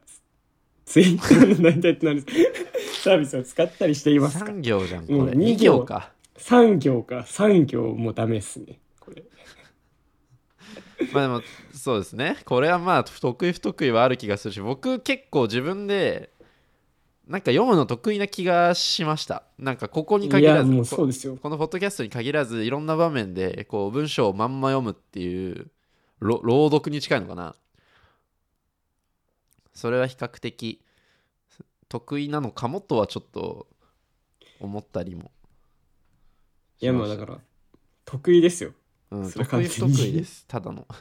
[0.86, 2.24] ツツイッターの何体となる
[3.04, 5.18] サービスを使ったりしていますか？3行じゃんこれ。
[5.18, 5.80] もう2二行。
[5.80, 6.12] 行か。
[6.38, 7.26] 3行か。
[7.28, 8.80] 3行もダメっすね。
[9.00, 9.24] これ。
[11.12, 11.42] まあでも
[11.74, 12.38] そうですね。
[12.46, 16.30] これはまあ得意不得意はある気がするし僕結構自分で
[17.28, 19.44] なんか読むの得意な気がしました。
[19.58, 21.38] なんかここにい限らずそうですよ。
[21.42, 25.68] このポッドキャストに限らずいろんな場面でこう文章をまんま読むっていう
[26.20, 27.56] ろ朗読に近いのかな
[29.76, 30.82] それは比較的
[31.88, 33.68] 得意なのかもとはちょっと
[34.60, 35.32] 思ったりも
[36.80, 37.40] いやまあだから
[38.06, 38.74] 得意ですよ。
[39.12, 40.46] うん、それ得意不得意です。
[40.48, 40.88] ただの。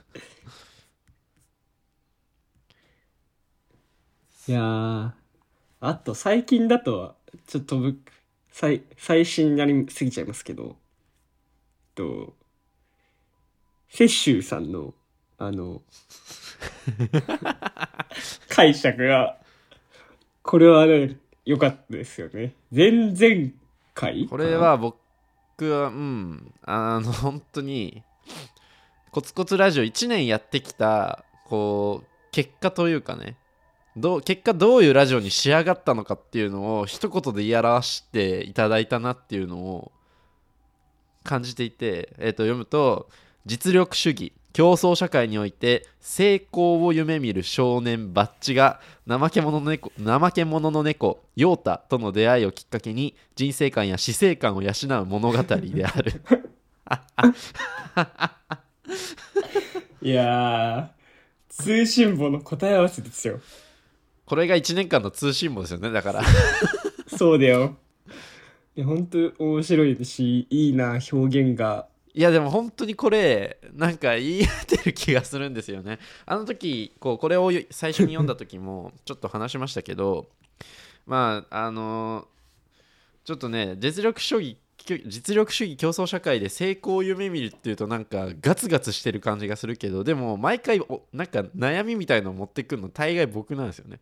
[4.46, 5.12] いやー
[5.80, 7.14] あと最近だとは
[7.46, 7.98] ちょっとぶ
[8.50, 10.76] 最最新になりすぎちゃいますけど
[11.94, 12.34] と
[13.90, 14.94] 雪舟さんの
[15.38, 15.82] あの
[18.48, 19.38] 解釈が
[20.42, 22.54] これはね良かったですよね。
[22.74, 23.50] 前々
[23.94, 24.98] 回これは僕
[25.70, 28.02] はうんあの本当に
[29.10, 33.36] コツコツラジオ1年やってきたこう結果というかね。
[33.96, 39.92] どう結果どういうラジオに仕上がったのかっていうのを一言で言い表していただいたなっていうのを
[41.22, 43.08] 感じていて、えー、と読むと
[43.46, 44.32] 実力主義。
[44.54, 56.22] 競争社会において成功を夢見る少年バッチが怠け者の猫怠け者の猫ヨータとの出会いをきっかけに人生観や死生観を養う物語である。
[60.00, 60.94] いやー
[61.48, 63.40] 通信簿の答え合わせですよ。
[64.24, 66.22] これが1年間の通信簿ですよねだから。
[67.08, 67.76] そうだよ。
[68.76, 75.98] いや本当面白いしいいな表現がいやでも本当にこれなんか言い当てる気がするんですよね。
[76.26, 80.26] あの時こうこれを最初に読んだ時もちょっと話しましたけど
[81.06, 82.28] まああの
[83.24, 93.98] ちょっとね実力主義実力主義競争社会で成功を夢見るっていうとなんかガツガツしてる感じがするけどでも毎回おなんか悩みみたいのを持ってくるの大概僕なんですよね。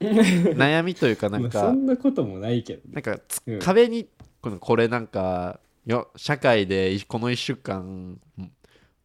[0.00, 2.94] 悩みというかなんまあかそんなこともないけどね。
[2.94, 3.58] なんかつうん。
[3.58, 4.08] 壁に
[4.40, 8.18] このこれなんかよ社会でこの1週間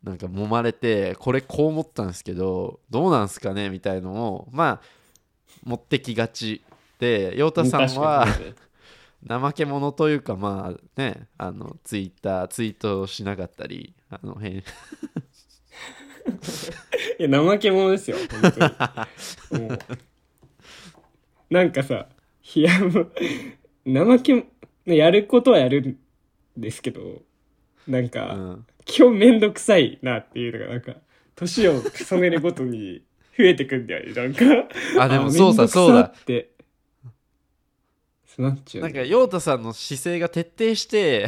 [0.03, 4.81] なんか揉まれてこれこう思ったんですけどどうなんすかねみたいのをまあ
[5.63, 6.61] 持ってきがち
[6.99, 8.27] で陽太さんは
[9.27, 14.57] 怠け者というかまあねあのツイッターツイートしなかったりあの辺
[17.19, 19.67] いや怠け者ですよ本当に。
[19.67, 19.79] もう
[21.49, 22.07] なんかさ
[22.55, 23.11] いやもう
[23.85, 24.45] 怠け
[24.85, 25.97] やることはやるん
[26.57, 27.21] ですけど
[27.87, 28.65] なんか、うん。
[28.85, 30.95] 基本めんどくさいなっていうのがなんか
[31.35, 33.03] 年を重ねるごとに
[33.37, 34.45] 増えてくんだよねなんか。
[34.99, 36.51] あでもそうさそうだって。
[38.25, 41.27] そうなっちゃうなんか陽太さんの姿勢が徹底して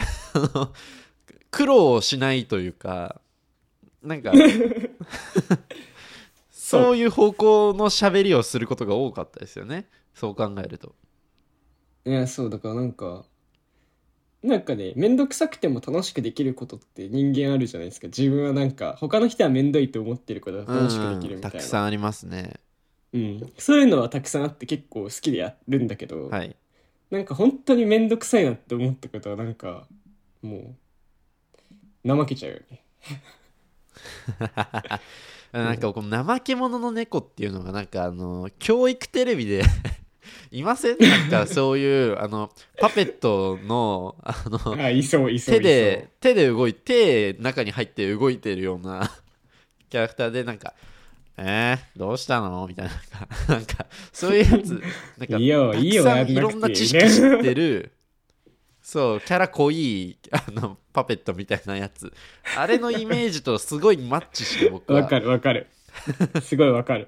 [1.51, 3.19] 苦労をしないというか
[4.03, 4.31] なんか
[6.51, 6.83] そう。
[6.83, 9.87] そういう方向の喋りをすることが多かったですよね。
[10.13, 10.95] そう考えると。
[12.05, 13.25] いやそうだからなんか
[14.41, 18.08] なんかね面倒くさくても楽しくできることって人間あるじゃないですか。
[18.08, 21.58] 自分はなんか他の人は面倒いと思ってることが楽しくできるみたいな。
[21.58, 22.54] たくさんありますね。
[23.12, 26.56] うん、そういうのはたくさんあって結構好きでやるんだけど、はい。
[27.10, 29.88] なんか本当に面倒くさいなって思ったことはなんか
[30.41, 30.75] も
[32.06, 32.84] う怠けちゃうよね。
[35.52, 39.63] なんかこの怠け者の猫っていうのがなんかあの教育テレビで
[40.51, 49.11] いませんなんかそういうあのパペットのあのあいそういそう手で手で動いて手中に入って動いてるような
[49.89, 50.73] キャラクターでなんか
[51.37, 52.89] 「えー、どうしたの?」みたい
[53.47, 54.81] ななんかそういうやつ
[55.17, 55.49] なんか い
[56.35, 57.91] ろんな知識知ってる
[58.81, 62.11] そうキャラ濃いあのパペットみたいなやつ。
[62.57, 65.01] あれのイメージとすごいマッチして僕は。
[65.01, 65.67] わかるわかる。
[66.41, 67.07] すごいわかる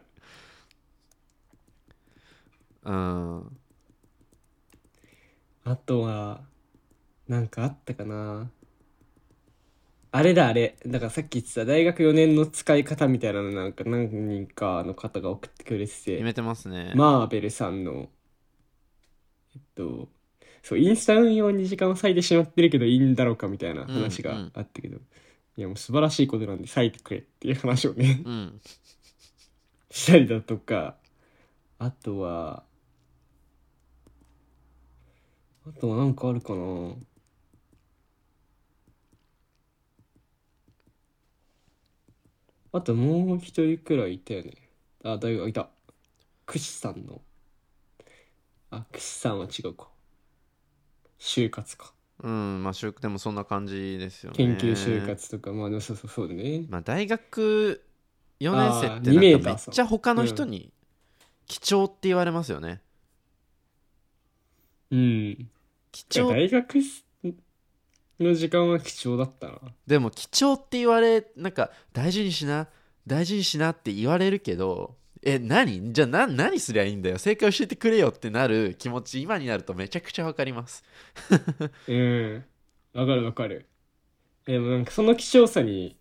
[2.84, 3.58] うん。
[5.64, 6.42] あとは
[7.28, 8.50] なんかあったかな。
[10.14, 10.76] あれだあれ。
[10.86, 16.12] だからさっき言ってた大学4年の使い方みたいなのなんか何人かの方が送ってくれてて。
[16.14, 18.10] 決めてますね、マーベルさんの。
[19.56, 20.10] えっと
[20.64, 24.98] そうインスタ運用に時間を割いてしまってるけどいいんだろうかみたいな話があったけど、
[25.58, 28.22] いやもう素晴らしいことなんで割いてくれっていう話をね。
[28.26, 28.62] うん。
[29.90, 30.96] したりだとか。
[31.80, 32.64] あとは
[35.68, 36.96] あとはなんかあるかな。
[42.74, 44.54] あともう一人くらいいたよね。
[45.04, 45.70] あ大学いた。
[46.46, 47.22] クシさんの。
[48.72, 49.90] あクシさんは違うか。
[51.20, 51.94] 就活か。
[52.24, 54.38] うんまあ就でもそんな感じですよね。
[54.38, 55.52] 研究就活とか。
[55.52, 56.66] まあそうそうそうだね。
[56.70, 57.84] まあ大学
[58.40, 60.74] 4年生って2メなんかめっちゃ他の人に
[61.46, 62.82] 貴重って言われますよね
[64.92, 65.50] うん
[65.92, 66.76] 貴重大学
[68.20, 72.68] の時間は貴重だったなでも貴重って言われなんか大事にしな
[73.08, 75.94] 大事にしなって言われるけどえ何？
[75.94, 80.84] じゃあな何すりゃいいんだよ正解教えてくれよってなる気持ち今になるとめちゃくちゃわかります
[81.88, 82.46] うん。
[82.94, 83.68] わかるわかる。
[84.46, 85.98] でもなんかその希少さに、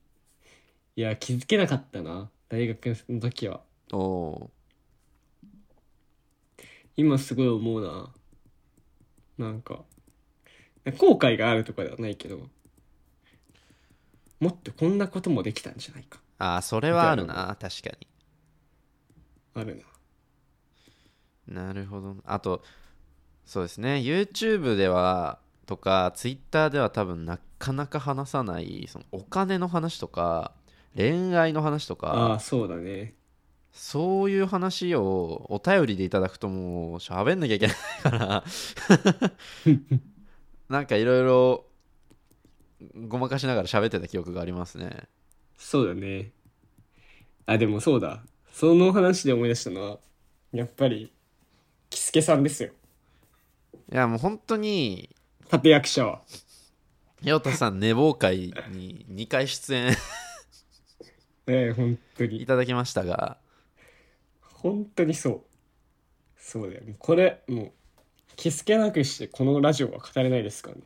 [0.97, 2.31] いや、気づけなかったな。
[2.49, 3.63] 大学の時は。
[3.93, 4.51] おお
[6.97, 8.13] 今すごい思うな。
[9.41, 9.85] なんか、
[10.99, 12.49] 後悔があるとかではないけど、
[14.39, 16.21] もっとこんなこともできたんじゃないか。
[16.39, 18.07] ああそれはあるな確かに
[19.55, 19.83] ある
[21.47, 21.65] な。
[21.67, 22.63] なるほどあと
[23.45, 30.53] そうですね YouTube ではとか Twitter では多分なかなか話さないそのお金の話とか
[30.97, 33.15] 恋愛の話とかああ、そうだね。
[33.73, 38.45] そういう話をお便りでいただくともう喋んなきゃいけないから
[40.69, 41.65] なんかいろいろ
[43.09, 45.09] ごまかしながら喋ってた記憶がありますね
[45.61, 46.33] そうだね。
[47.45, 48.23] あ、でもそうだ。
[48.51, 49.99] その話で思い出したのは、
[50.53, 51.13] やっぱり、
[51.91, 52.71] キスケさんですよ。
[53.93, 55.11] いやもう本当に
[55.53, 56.23] 立役者は。
[57.23, 59.97] 陽太さん寝坊会に2回出演 ね
[61.47, 62.47] え、本当にい。
[62.47, 63.37] ただきましたが
[64.63, 65.41] 本当にそう。
[66.37, 67.73] そうだよもうこれもう
[68.37, 70.83] 気付けなくしてこのラジオは語れないですからね。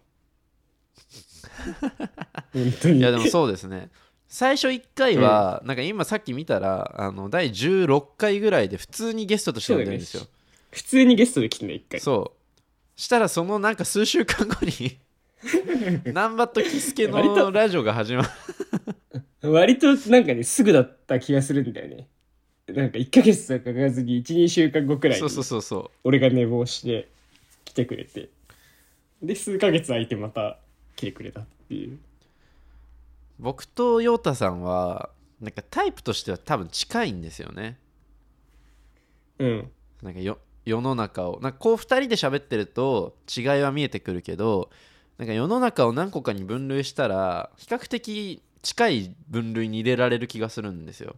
[2.52, 2.98] 本当に。
[2.98, 3.90] いやでもそうですね。
[4.28, 10.20] 最初1回は、なんか今さっき見たらあの第16回ぐらいで普通にゲストとして呼んでるんですよ。
[10.20, 10.28] そう
[10.72, 12.00] 普通にゲストで来てね一回。
[12.00, 13.00] そう。
[13.00, 14.98] したらそのなんか数週間後に
[16.12, 18.22] ナンバットキスケのラジオが始ま
[19.42, 19.52] る。
[19.52, 22.08] 割となんかねすぐだった気がするんだよね
[22.66, 27.09] なんか1ヶ月とかかかずに12週間後くらいにそうそうそうそ俺が寝坊して
[27.64, 28.31] 来てくれて。
[29.23, 30.58] で数ヶ月空いてまた
[30.96, 31.94] 来てくれたっていう。
[31.94, 31.98] う
[33.38, 35.10] 僕と陽太さんは
[35.40, 37.79] なんかタイプとしては多分近いんですよね。
[39.38, 39.71] うん。
[40.02, 41.40] なんかよ世の中を。
[41.40, 44.71] なんかこう2人で喋ってると違いは見えてくるけど
[45.19, 51.17] なんか世の中を何個かに分類したら比較的近い分類に入れられる気がするんですよ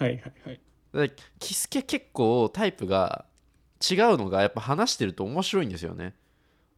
[0.00, 0.60] はいはい
[0.92, 1.12] はい。
[1.38, 3.26] キスケ結構タイプが
[3.80, 6.14] 違うのがやっぱ話してると面白いんですよね。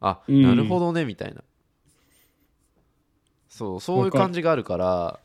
[0.01, 0.41] あ、うん。
[0.41, 1.41] なるほどねみたいな。
[3.47, 5.19] そうそういう感じがあるから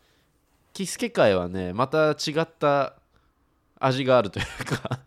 [0.75, 2.95] キスケ界はねまた違った
[3.81, 5.01] 味があるというか。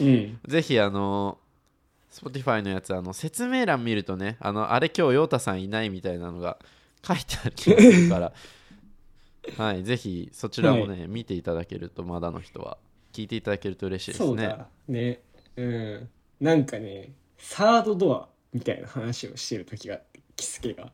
[0.00, 0.38] うん。
[0.46, 1.38] ぜひあの
[2.12, 6.58] Spotify のやつあの説明欄見るとねあのあれ今日陽太さんいないみたいなのが
[7.06, 8.32] 書いてある気がするから
[9.56, 12.78] はいぜひそちらもね、見ていただけるとまだの人は
[13.12, 14.26] 聞いていただけると嬉しいですね。
[14.26, 15.20] そうだね。
[15.56, 16.08] うん。
[16.40, 20.92] なんかねサードドアみたいな話をしてる時があってキスケが。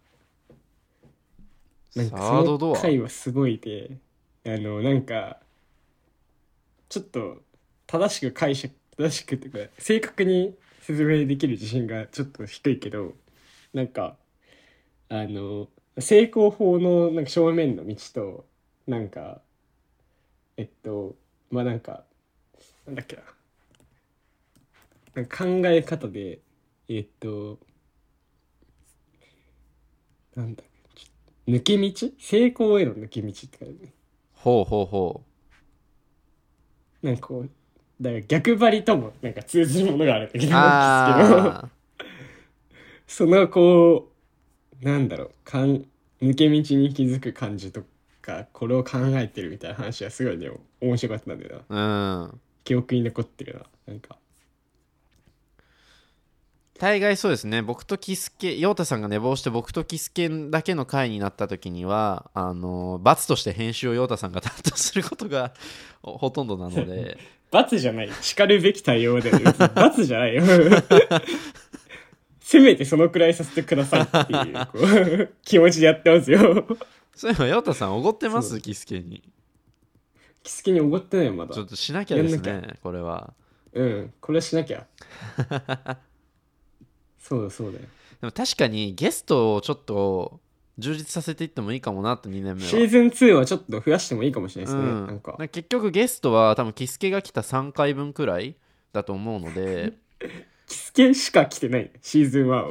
[1.94, 2.76] なんかサードドア？
[2.76, 3.96] その回はすごいで
[4.46, 5.38] あのなんか
[6.88, 7.42] ちょっと
[7.86, 13.12] 正しく解釈正しくっていうか正確に説明できる自信がちょっと低いけど
[13.74, 14.16] なんか
[15.08, 15.68] あの
[15.98, 18.46] 成功法のなんか正面の道と
[18.86, 19.42] なんか
[20.56, 21.16] えっと
[21.50, 22.04] まあなんか
[22.86, 23.22] なんだっけな。
[25.14, 26.40] なんか考え方で
[26.88, 27.58] えっと
[30.34, 30.62] なんだ
[31.46, 31.92] 抜け道？
[32.18, 33.78] 成功への抜け道って書いてある。
[33.80, 33.92] ね
[34.34, 35.22] ほうほうほ
[37.02, 37.50] なんかこう
[38.00, 40.56] だから逆張りともなんか通じるものがあるんだけうどですけど。
[40.56, 41.68] あ
[43.06, 44.11] そのこう
[44.82, 45.84] なんだろうかん
[46.20, 47.82] 抜け道に気づく感じと
[48.20, 51.76] かこれを考えてるみたいな話はすごいね面白かったんだよな。
[51.76, 52.40] ーうん。
[52.64, 53.60] 記憶に残ってるな。
[53.86, 54.16] なんか。
[56.78, 57.62] 大概そうですね。
[57.62, 65.52] 僕とキスケ陽太さんが寝坊して僕とキスケだけの回になった時にはあの罰として編集を陽太さんが担当することが
[66.02, 67.18] ほ ほとんどなので。
[67.52, 68.10] 罰じゃない。
[68.20, 69.38] 叱るべき対応だよ。
[69.38, 70.42] 別に罰じゃないよ
[72.52, 76.66] せめてそのくらいさせてくださいっていうこう気持ちでやってますよ。
[77.16, 78.60] そういえば陽太さんおごってます？
[78.60, 79.22] キスケに。
[80.42, 81.54] キスケにおごってないよまだ。
[81.54, 83.32] ちょっとしなきゃですねこれは。
[83.72, 84.86] うんこれはしなきゃ。
[87.18, 87.84] そうだそうだよ。
[88.20, 90.38] でも確かにゲストをちょっと
[90.76, 92.58] 充実させていってもいいかもなと2年目は。
[92.60, 95.06] シーズン2はちょっと増やしてもいいかもしれないですね、うん。
[95.06, 95.38] なんか。
[95.48, 98.56] 結局ゲストは多分キスケが来た3回分くらい
[98.92, 99.94] だと思うので
[100.72, 101.90] キスケしか来てない。
[102.00, 102.70] シーズン1 は。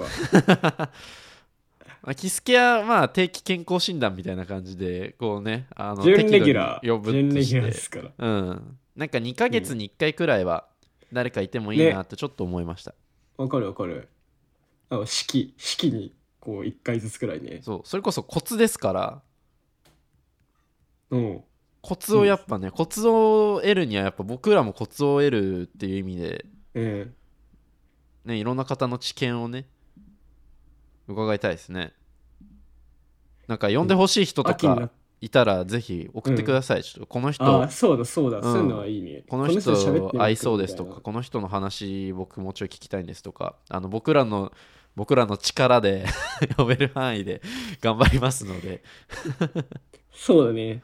[2.01, 8.11] まあキスケはまあ定期健康診断みたいな感じでこうねあの準レギュラ適度に呼ぶー準レギュラーですから。
[8.17, 8.77] うん。
[8.95, 10.67] なんか2ヶ月に1回くらいは
[11.13, 12.95] 誰かいてもいいなってちょっと思いました、
[13.37, 14.09] わかるわかる。
[14.89, 17.59] あ式式にこう1回ずつくらいね。
[17.61, 17.81] そう。
[17.83, 19.21] それこそコツですから。
[21.11, 21.43] うん。
[21.83, 26.45] コツをやっぱね、コツを得るにはやっぱ僕らもコツを得るっていう意味で。
[26.73, 27.15] うん
[28.25, 29.65] ねいろんな方の知見をね
[31.07, 31.93] 伺いたいですね。
[33.47, 38.43] なんか呼んでほしい人とかいたらぜひ送ってください、ちょっとこの人あそうだそうだ、ん。
[38.43, 39.23] そういうのはいいね。
[39.27, 39.73] この人
[40.17, 44.51] 合いそうですとかこの人の話僕もうちょい聞きたいんですとかあの僕らの
[44.95, 46.05] 僕らの力で
[46.57, 47.41] 呼べる範囲で
[47.81, 48.83] 頑張りますので。
[50.13, 50.83] そうだね。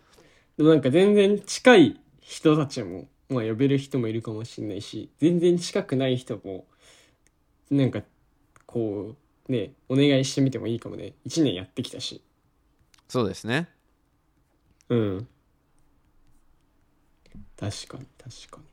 [0.57, 6.65] でもなんか全然近い人たちもまあ呼べる人もいるかもしれないし全然近くない人も
[7.69, 8.01] なんか
[8.65, 9.15] こ
[9.47, 11.13] うねお願いしてみてもいいかもね。
[11.27, 12.21] 1年やってきたし。
[13.07, 13.69] そうですね。
[14.89, 15.27] うん。
[17.59, 18.67] 確かに確かに。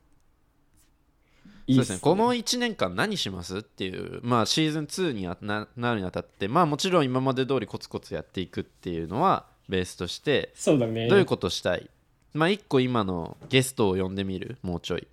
[1.67, 1.99] いいっそうですね。
[1.99, 11.07] この1年間何しますっていうまあシーズン2にあななるにあたってまあもちろん今まで通りコツコツやっていくっていうのはベースとしてそうだね。
[11.07, 11.89] どういうことしたい？
[12.33, 14.57] まあ1個今のゲストを呼んでみる？
[14.61, 15.07] もうちょい。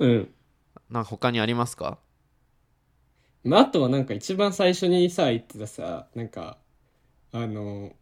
[0.00, 0.28] うん。
[0.90, 1.98] なんか他にありますか？
[3.44, 6.56] まあ、あとはなんか一番最初にさ言ってたさなんか
[7.30, 7.92] あの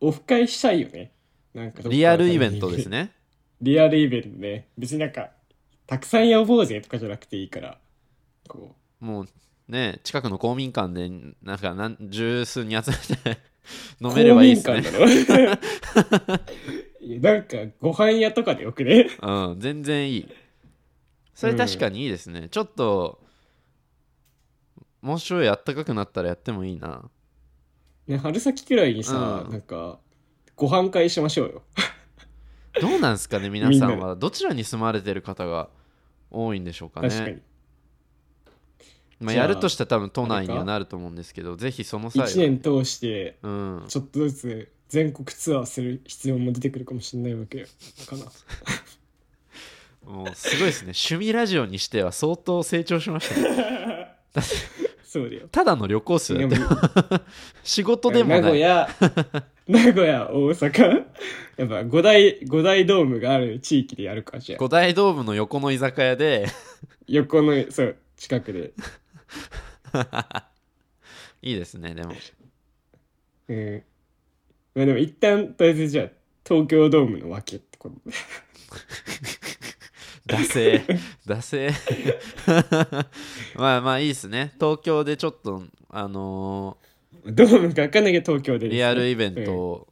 [0.00, 1.12] オフ会したいよね。
[1.52, 3.12] なんかリアルイベントですね。
[3.60, 5.30] リアルイベントね別になんか
[5.86, 7.78] たくさん呼ぼうぜとかじゃなくていいから。
[8.48, 9.28] こもう
[9.68, 11.10] ね近くの公民館で
[11.42, 13.40] なんか何十数人集めて
[14.00, 14.80] う飲めればいいですね。
[17.20, 19.10] なんかご飯屋とかでよくね。
[19.20, 20.28] うん全然いい。
[21.34, 23.23] それ確かにいいですね、ちょっと
[25.04, 27.02] もうちょいあったかくなったらやってもいいな。
[28.06, 29.52] ね春先くらいにさ、うん。
[29.52, 29.98] なんか
[30.56, 31.62] ご飯会しましょうよ。
[32.80, 35.68] どうなんですかね皆みんなさんはどちらに住まれてる方が
[36.30, 37.10] 多いんでしょうかね。
[37.10, 37.42] 確かに。
[39.20, 42.28] まあ、じゃあやるとしたら多分都内にはなると思うんですけどぜひその際は。
[42.28, 47.64] 1年通してうん、ちょっとずつ全国ツアーする必要も出てくるかもしれないわけ
[48.06, 48.24] かな。
[50.10, 50.92] もうすごいですね。
[50.94, 54.14] 趣味ラジオにしては相当成長しましたね
[55.14, 55.46] そうだよ。
[55.46, 56.36] ただの旅行数。
[56.36, 56.68] だってでも
[57.62, 58.40] 仕事でもない。
[58.40, 58.88] 名古屋
[59.68, 61.04] 名古屋大阪。
[61.56, 64.58] やっぱ五大五大ドームがある地域でやるかじゃあ。
[64.58, 66.46] 五大ドームの横の居酒屋で。
[67.06, 68.72] 横のそう近くで。
[71.42, 72.12] いいですねでも。
[73.50, 73.82] うん。
[74.74, 76.08] まあでも一旦とりあえずじゃあ
[76.44, 78.10] 東京ドームの訳ってこと。
[78.10, 78.16] で
[80.26, 80.82] 惰性。
[81.26, 81.70] 惰性。
[83.56, 84.52] まあまあいいですね。
[84.54, 86.78] 東京でちょっとあの
[87.26, 89.88] ドームが開かなきゃ東京でーリアルイベントを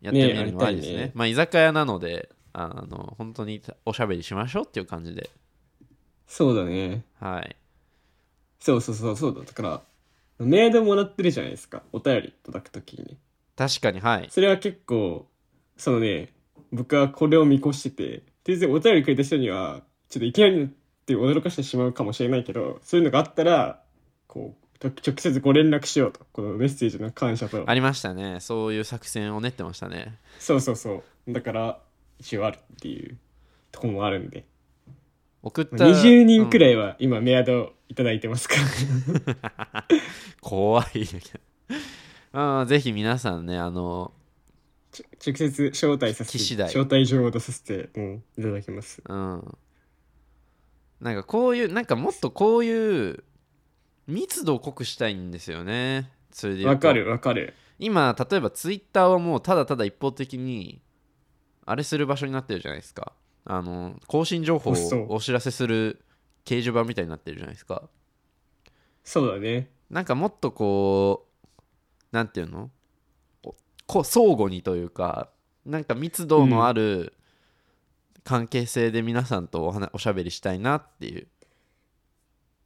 [0.00, 0.94] やってみるのもありですね。
[0.94, 1.12] ねね。
[1.14, 5.28] まあ居酒屋なのであの本当におしゃべりしましょうっていう感じで。
[6.26, 7.04] そうだね。
[7.20, 7.56] はい。
[8.58, 9.42] そうそうそうそうだ。
[9.42, 9.82] だから
[10.38, 11.82] メイドもらってるじゃないですか。
[11.92, 13.04] お便り届くときに。
[13.04, 13.16] ね
[13.54, 14.28] 確かにはい。
[14.30, 15.26] それは結構
[15.76, 16.32] そのね
[16.72, 20.66] 僕はこれを見越してて全然お便りくれた人にはちょっといきなりっ
[21.06, 23.80] て驚かしてしまうかもしれないけどそういうのがあったら
[24.26, 27.64] こうと直接ご連絡しようとこのメッセージの感謝と。
[27.66, 28.40] ありましたね。
[28.40, 30.18] そういう作戦を練ってましたね。
[30.38, 31.32] そうそうそう。
[31.32, 31.78] だから
[32.18, 33.16] 一応あるっていう
[33.72, 34.44] とこもあるんで。
[35.42, 40.00] 送った20人くらい、いは今メアドいただいてますから、う ん
[40.40, 41.06] 怖い
[42.32, 44.12] あーぜひ皆さんねあの
[45.24, 49.02] 直接招待させて招待状を出させて、うん、いただきます。
[49.06, 49.58] うん。
[51.00, 53.24] なんかこういうなんかもっとこういう
[54.06, 56.10] 密度を濃くしたいんですよね。
[56.30, 57.54] それでわかるわかる。
[57.78, 60.80] 今例えばツイッターはもうただただ一方的に
[61.66, 63.12] あれする場所になってるじゃないですか。
[63.44, 66.02] あの更新情報をお知らせする
[66.44, 67.82] 掲示板みたいになってるじゃないですか。
[69.04, 69.70] そうだね。
[69.90, 71.56] なんかもっとこう
[72.12, 72.64] なんていうの？
[72.64, 72.70] お
[73.86, 75.30] こう相互にというか
[75.64, 77.12] なんか密度のある
[78.24, 81.28] 関係性で皆さんとお話おしゃべりしたいなっていう、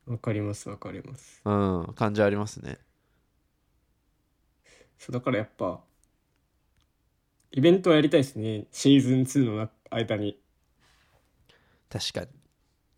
[0.07, 1.41] わかりますわかります。
[1.45, 1.53] う
[1.91, 2.79] ん、感じありますね。
[4.99, 5.81] そうだからやっぱ
[7.53, 8.67] イベントはやりたいですね。
[8.71, 10.39] シーズン2のな間に。
[11.89, 12.29] 確かに。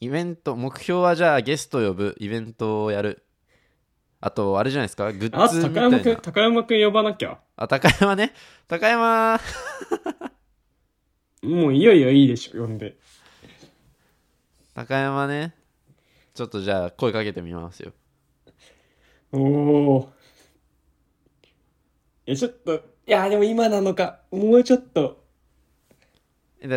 [0.01, 3.25] イベント目標はじゃあゲスト呼ぶイベントをやる
[4.25, 5.13] あとあれじゃないですか？
[5.13, 7.39] グあッズみたと高山くんいな高山くん呼ばなきゃ。
[7.57, 8.33] あ高山ね。
[8.69, 9.41] 高山。
[11.43, 12.97] もういよいよいいでしょ呼んで。
[14.75, 15.55] 高山ね。
[16.35, 17.93] ちょっとじゃあ声かけてみますよ。
[19.33, 20.13] おお
[22.25, 24.21] えちょっといやでも今なのか。
[24.31, 25.21] もうちょっと。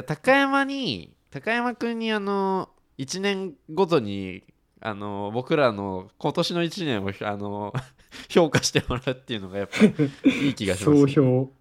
[0.08, 4.44] 高山に高山くんにあの1年ごとに
[4.82, 7.74] あの僕らの今年の1年をあの
[8.30, 9.84] 評価してもらうっていうのがやっぱ
[10.30, 11.52] いい気がします、総評。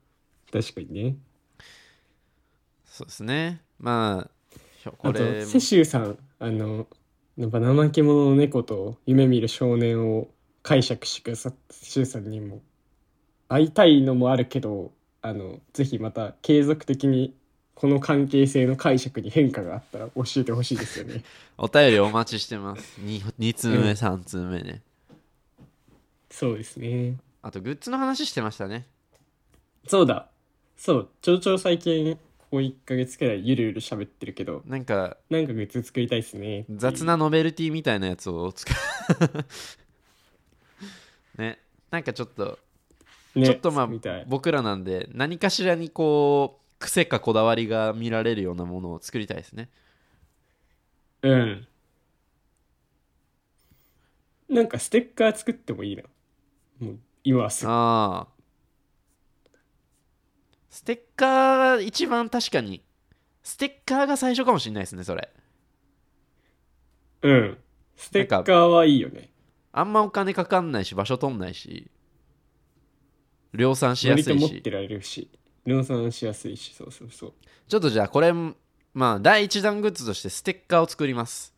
[0.52, 1.16] 確かにね。
[2.84, 3.60] そうですね。
[3.78, 5.46] まあこあとれも。
[5.46, 6.86] セシューさんあの
[7.36, 10.28] やっぱ怠け者の猫と夢見る少年を
[10.62, 12.62] 解釈してくださったセシューさんにも
[13.48, 14.92] 会いたいのもあるけど
[15.22, 17.34] あのぜひまた継続的に
[17.74, 21.24] この関係性の解釈に変化があったら教えてほしいですよね。
[21.58, 23.00] お便りお待ちしてます。
[23.00, 23.82] 2, 2通目うん。
[23.84, 24.82] 3通目ね。
[26.30, 27.16] そうですね。
[27.42, 28.86] あとグッズの話してましたね。
[29.86, 30.28] そうだ。
[30.76, 31.08] そう。
[31.20, 32.20] ちょうちょ最近こ
[32.52, 36.64] こ1ヶ月くらいゆるゆる喋ってるけどなんかなんかグッズ作りたいですね。
[36.70, 39.44] 雑なノベルティみたいなやつを使う。
[41.40, 41.58] ね。
[41.90, 42.58] なんかちょっと
[43.34, 44.24] ねちょっとまあみたい。
[44.28, 49.70] 僕らなんで何かしらにこう癖かこだわりが見られるようなものを作りたいですね。
[51.22, 51.66] うん。
[54.50, 56.02] なんかステッカー作ってもいいな。
[56.80, 57.72] もう今はすぐ。
[57.72, 58.34] ああ
[60.68, 62.84] ステッカーが一番確かに。
[63.42, 65.30] ステッカーが最初かもしれないですねそれ。
[67.22, 67.58] うん。
[67.96, 69.30] ステッカーはいいよね。
[69.72, 71.90] あんまお金かかんないし場所取んないし
[73.54, 74.48] 量産しや割すいし。
[74.48, 75.30] と持ってられるし
[75.66, 77.32] 量産しやすいしそうそうそう。
[77.68, 78.32] ちょっとじゃあこれ
[78.92, 81.54] まあ第一弾グッズとしてステッカーを作ります。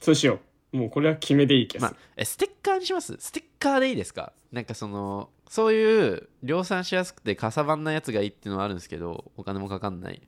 [0.00, 0.40] そうしよ
[0.72, 0.76] う。
[0.76, 3.16] もうこれは決めでいい気がますある、えステッカーにします？
[3.18, 4.32] ステッカーでいいですか？
[4.52, 10.20] なんかそのそういう量産しやすくてかさばんなやつがいいっていうのはあるんですけどお金もかかんない。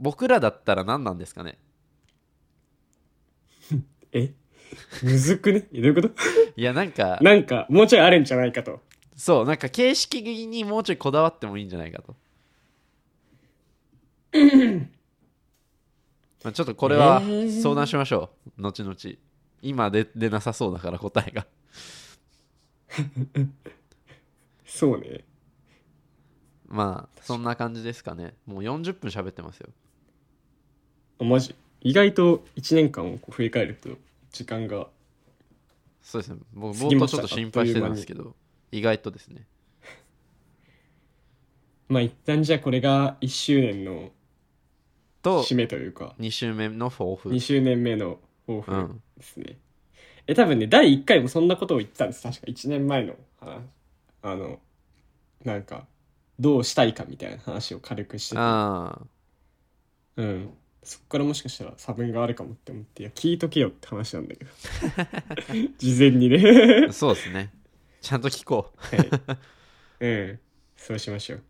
[0.00, 1.58] 僕らだったら何なんですかね？
[4.12, 4.32] え？
[5.02, 5.68] むずくね？
[5.72, 6.14] えどういうこと？
[6.56, 8.80] いやなんかなんかもうちょいあるんじゃないかと
[9.16, 12.16] そうなんか形式にもうちょいこだわってもいいんじゃないかと。
[16.42, 17.62] まあちょっとこれはえー。
[17.62, 18.62] 相談しましょう。
[18.62, 18.96] 後々。
[19.62, 21.46] 今出出なさそうだから答えが。
[24.66, 25.24] そうね。
[26.66, 28.34] まあそんな感じですかね。
[28.46, 29.68] もう40分喋ってますよ。
[31.20, 31.54] あマジ？
[31.80, 33.90] 意外と1年間をこう振り返ると
[34.32, 34.88] 時間が
[36.02, 36.40] そうですね。
[36.52, 38.34] 僕冒頭ちょっと心配してたんですけど
[38.74, 39.46] 意外とですね。
[41.88, 44.10] まあ一旦じゃあこれが1周年の
[45.22, 46.14] と締めというか。
[46.18, 47.30] 2週目の抱負。
[47.30, 49.02] 2周年目の抱負うん。
[49.16, 49.58] ですね、
[50.26, 52.22] え多分ね第1回もそんなことを言ってたんです。
[52.24, 53.60] 確か1年前の話。
[54.22, 54.58] あの
[55.44, 55.86] なんか
[56.40, 58.40] どうしたいかみたいな話を軽くしてて。
[58.40, 59.06] ああ。
[60.16, 60.50] うん。
[60.82, 64.50] そっからもしかしたら差分があるかもって思っていや聞いとけよって話なんだけど。
[65.78, 66.90] 事前にね。
[66.90, 67.52] そうですね
[68.04, 69.08] ちゃんと聞こう、はい、
[69.98, 70.40] うん。
[70.76, 71.42] そうしましょう。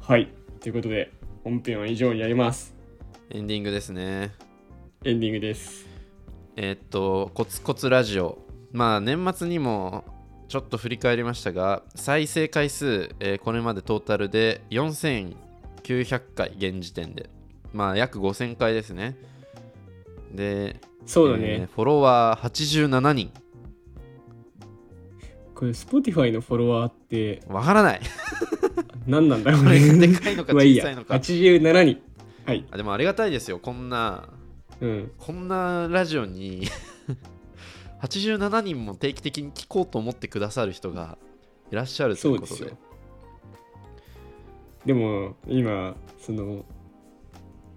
[0.00, 0.28] はい。
[0.60, 2.76] ということで本編は以上になります。
[3.30, 4.30] エンディングですね。
[5.04, 5.88] エンディングです。
[6.54, 8.38] えー、っとコツコツラジオ。
[8.70, 10.04] まあ年末にも
[10.50, 15.34] ちょっと振り返りましたが再生回数、えーこれまでトータルで4900
[16.34, 17.30] 回現時点で
[17.72, 19.16] まあ約5000回ですね
[20.34, 21.42] でそうだね。
[21.44, 23.30] えーフォロワー87人
[25.54, 28.00] これ、Spotify のフォロワーってわからない
[29.06, 30.14] 何なんだろうこれがでね。
[30.18, 30.52] かいのか。
[30.54, 32.02] 小さいのか87人。
[32.44, 32.66] はい。
[32.72, 34.28] あでもありがたいですよこんな
[34.80, 35.12] うん。
[35.16, 36.66] こんなラジオに
[38.02, 41.18] 87人も定期的に聞こうと思ってくださる人が
[41.70, 42.78] いらっしゃるということでそうですよ。
[44.86, 46.64] でも、今、その、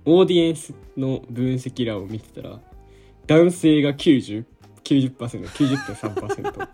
[0.05, 2.59] オーディエンスの分析欄を見てたら、
[3.28, 4.45] 男性が90、
[4.84, 6.67] 90%、90.3%。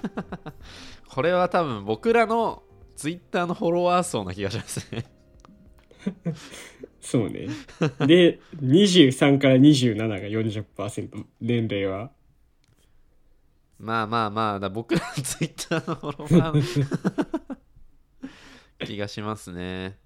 [1.08, 2.62] これは多分僕らの
[2.96, 5.06] ツイッターのフォロワー層な気がしますね
[7.00, 7.48] そうね。
[8.06, 12.10] で、23から27が40%、年齢は。
[13.78, 17.48] まあまあまあだ僕らのツイッターのフォロワー
[18.80, 19.96] の 気がしますね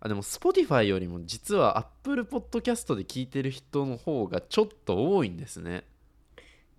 [0.00, 5.84] あでも Spotify よりも実は Apple Podcast で聞いてる人の方がちょっと多いんですね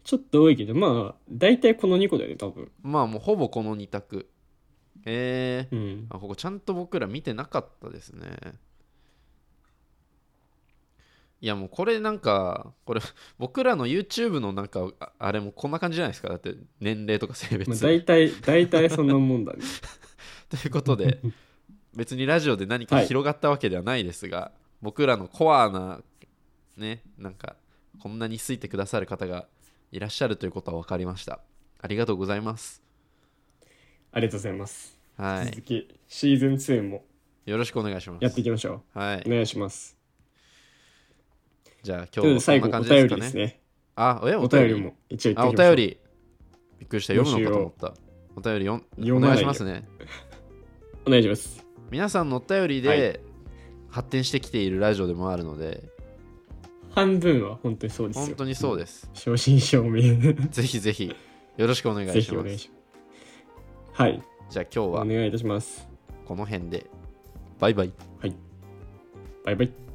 [0.03, 2.71] ちょっと多いけど、まあ、大体この2個だよね、多分。
[2.81, 4.27] まあもうほぼこの2択
[5.05, 6.07] えー、うん。
[6.09, 8.29] あここちゃんと僕ら見てなかったですね
[11.43, 13.01] いやもうこれなんかこれ
[13.39, 16.29] 僕らの YouTube のなんかああれもこんな感じじゃないですか？
[16.29, 19.63] だって年齢とか性別、まあ、大体、大体そんなもんだね。
[20.49, 21.19] ということで
[21.95, 26.01] 別にラジオで何かはい広がったわけではないですが、僕らのコアな
[26.77, 27.55] ねなんか
[27.99, 29.47] こんなに好いてくださる方が
[29.91, 31.41] いらっしゃるということは分かりました
[31.81, 32.81] ありがとうございます
[34.11, 34.97] ありがとうございます。
[35.17, 37.05] はい続き、シーズン2も
[37.45, 39.23] よろしくお願いしますやっていきましょはいう。
[39.27, 40.00] お願いします。
[41.83, 43.59] じゃあ今日は最後、お便りですね。
[43.95, 45.67] あえお便りも一応言あ、っておきまし。
[45.67, 45.97] お便り。
[46.79, 47.13] びっくりした。
[47.13, 47.93] 読むのかと思った。
[48.35, 49.87] お便りよ読まないよ願いしますね。
[51.05, 51.65] お願いします。
[51.89, 53.19] 皆さんのお便りはで
[53.89, 55.83] 発展してきているラジオでもあるので、
[56.91, 58.25] 半分は本当にそうですよ。
[58.25, 59.09] 本当にそうです。
[59.13, 59.23] す。
[59.23, 60.33] 正真正銘。
[60.51, 61.15] ぜひぜひ
[61.57, 62.31] よろしくお願ぜいします。
[62.31, 62.75] ひお願いしま
[63.95, 64.01] す。
[64.01, 64.23] はい。
[64.49, 65.87] じゃあ今日はお願いいたします。
[66.25, 66.85] この辺で。
[67.59, 67.93] バイバイ。
[69.43, 69.90] バイバイ。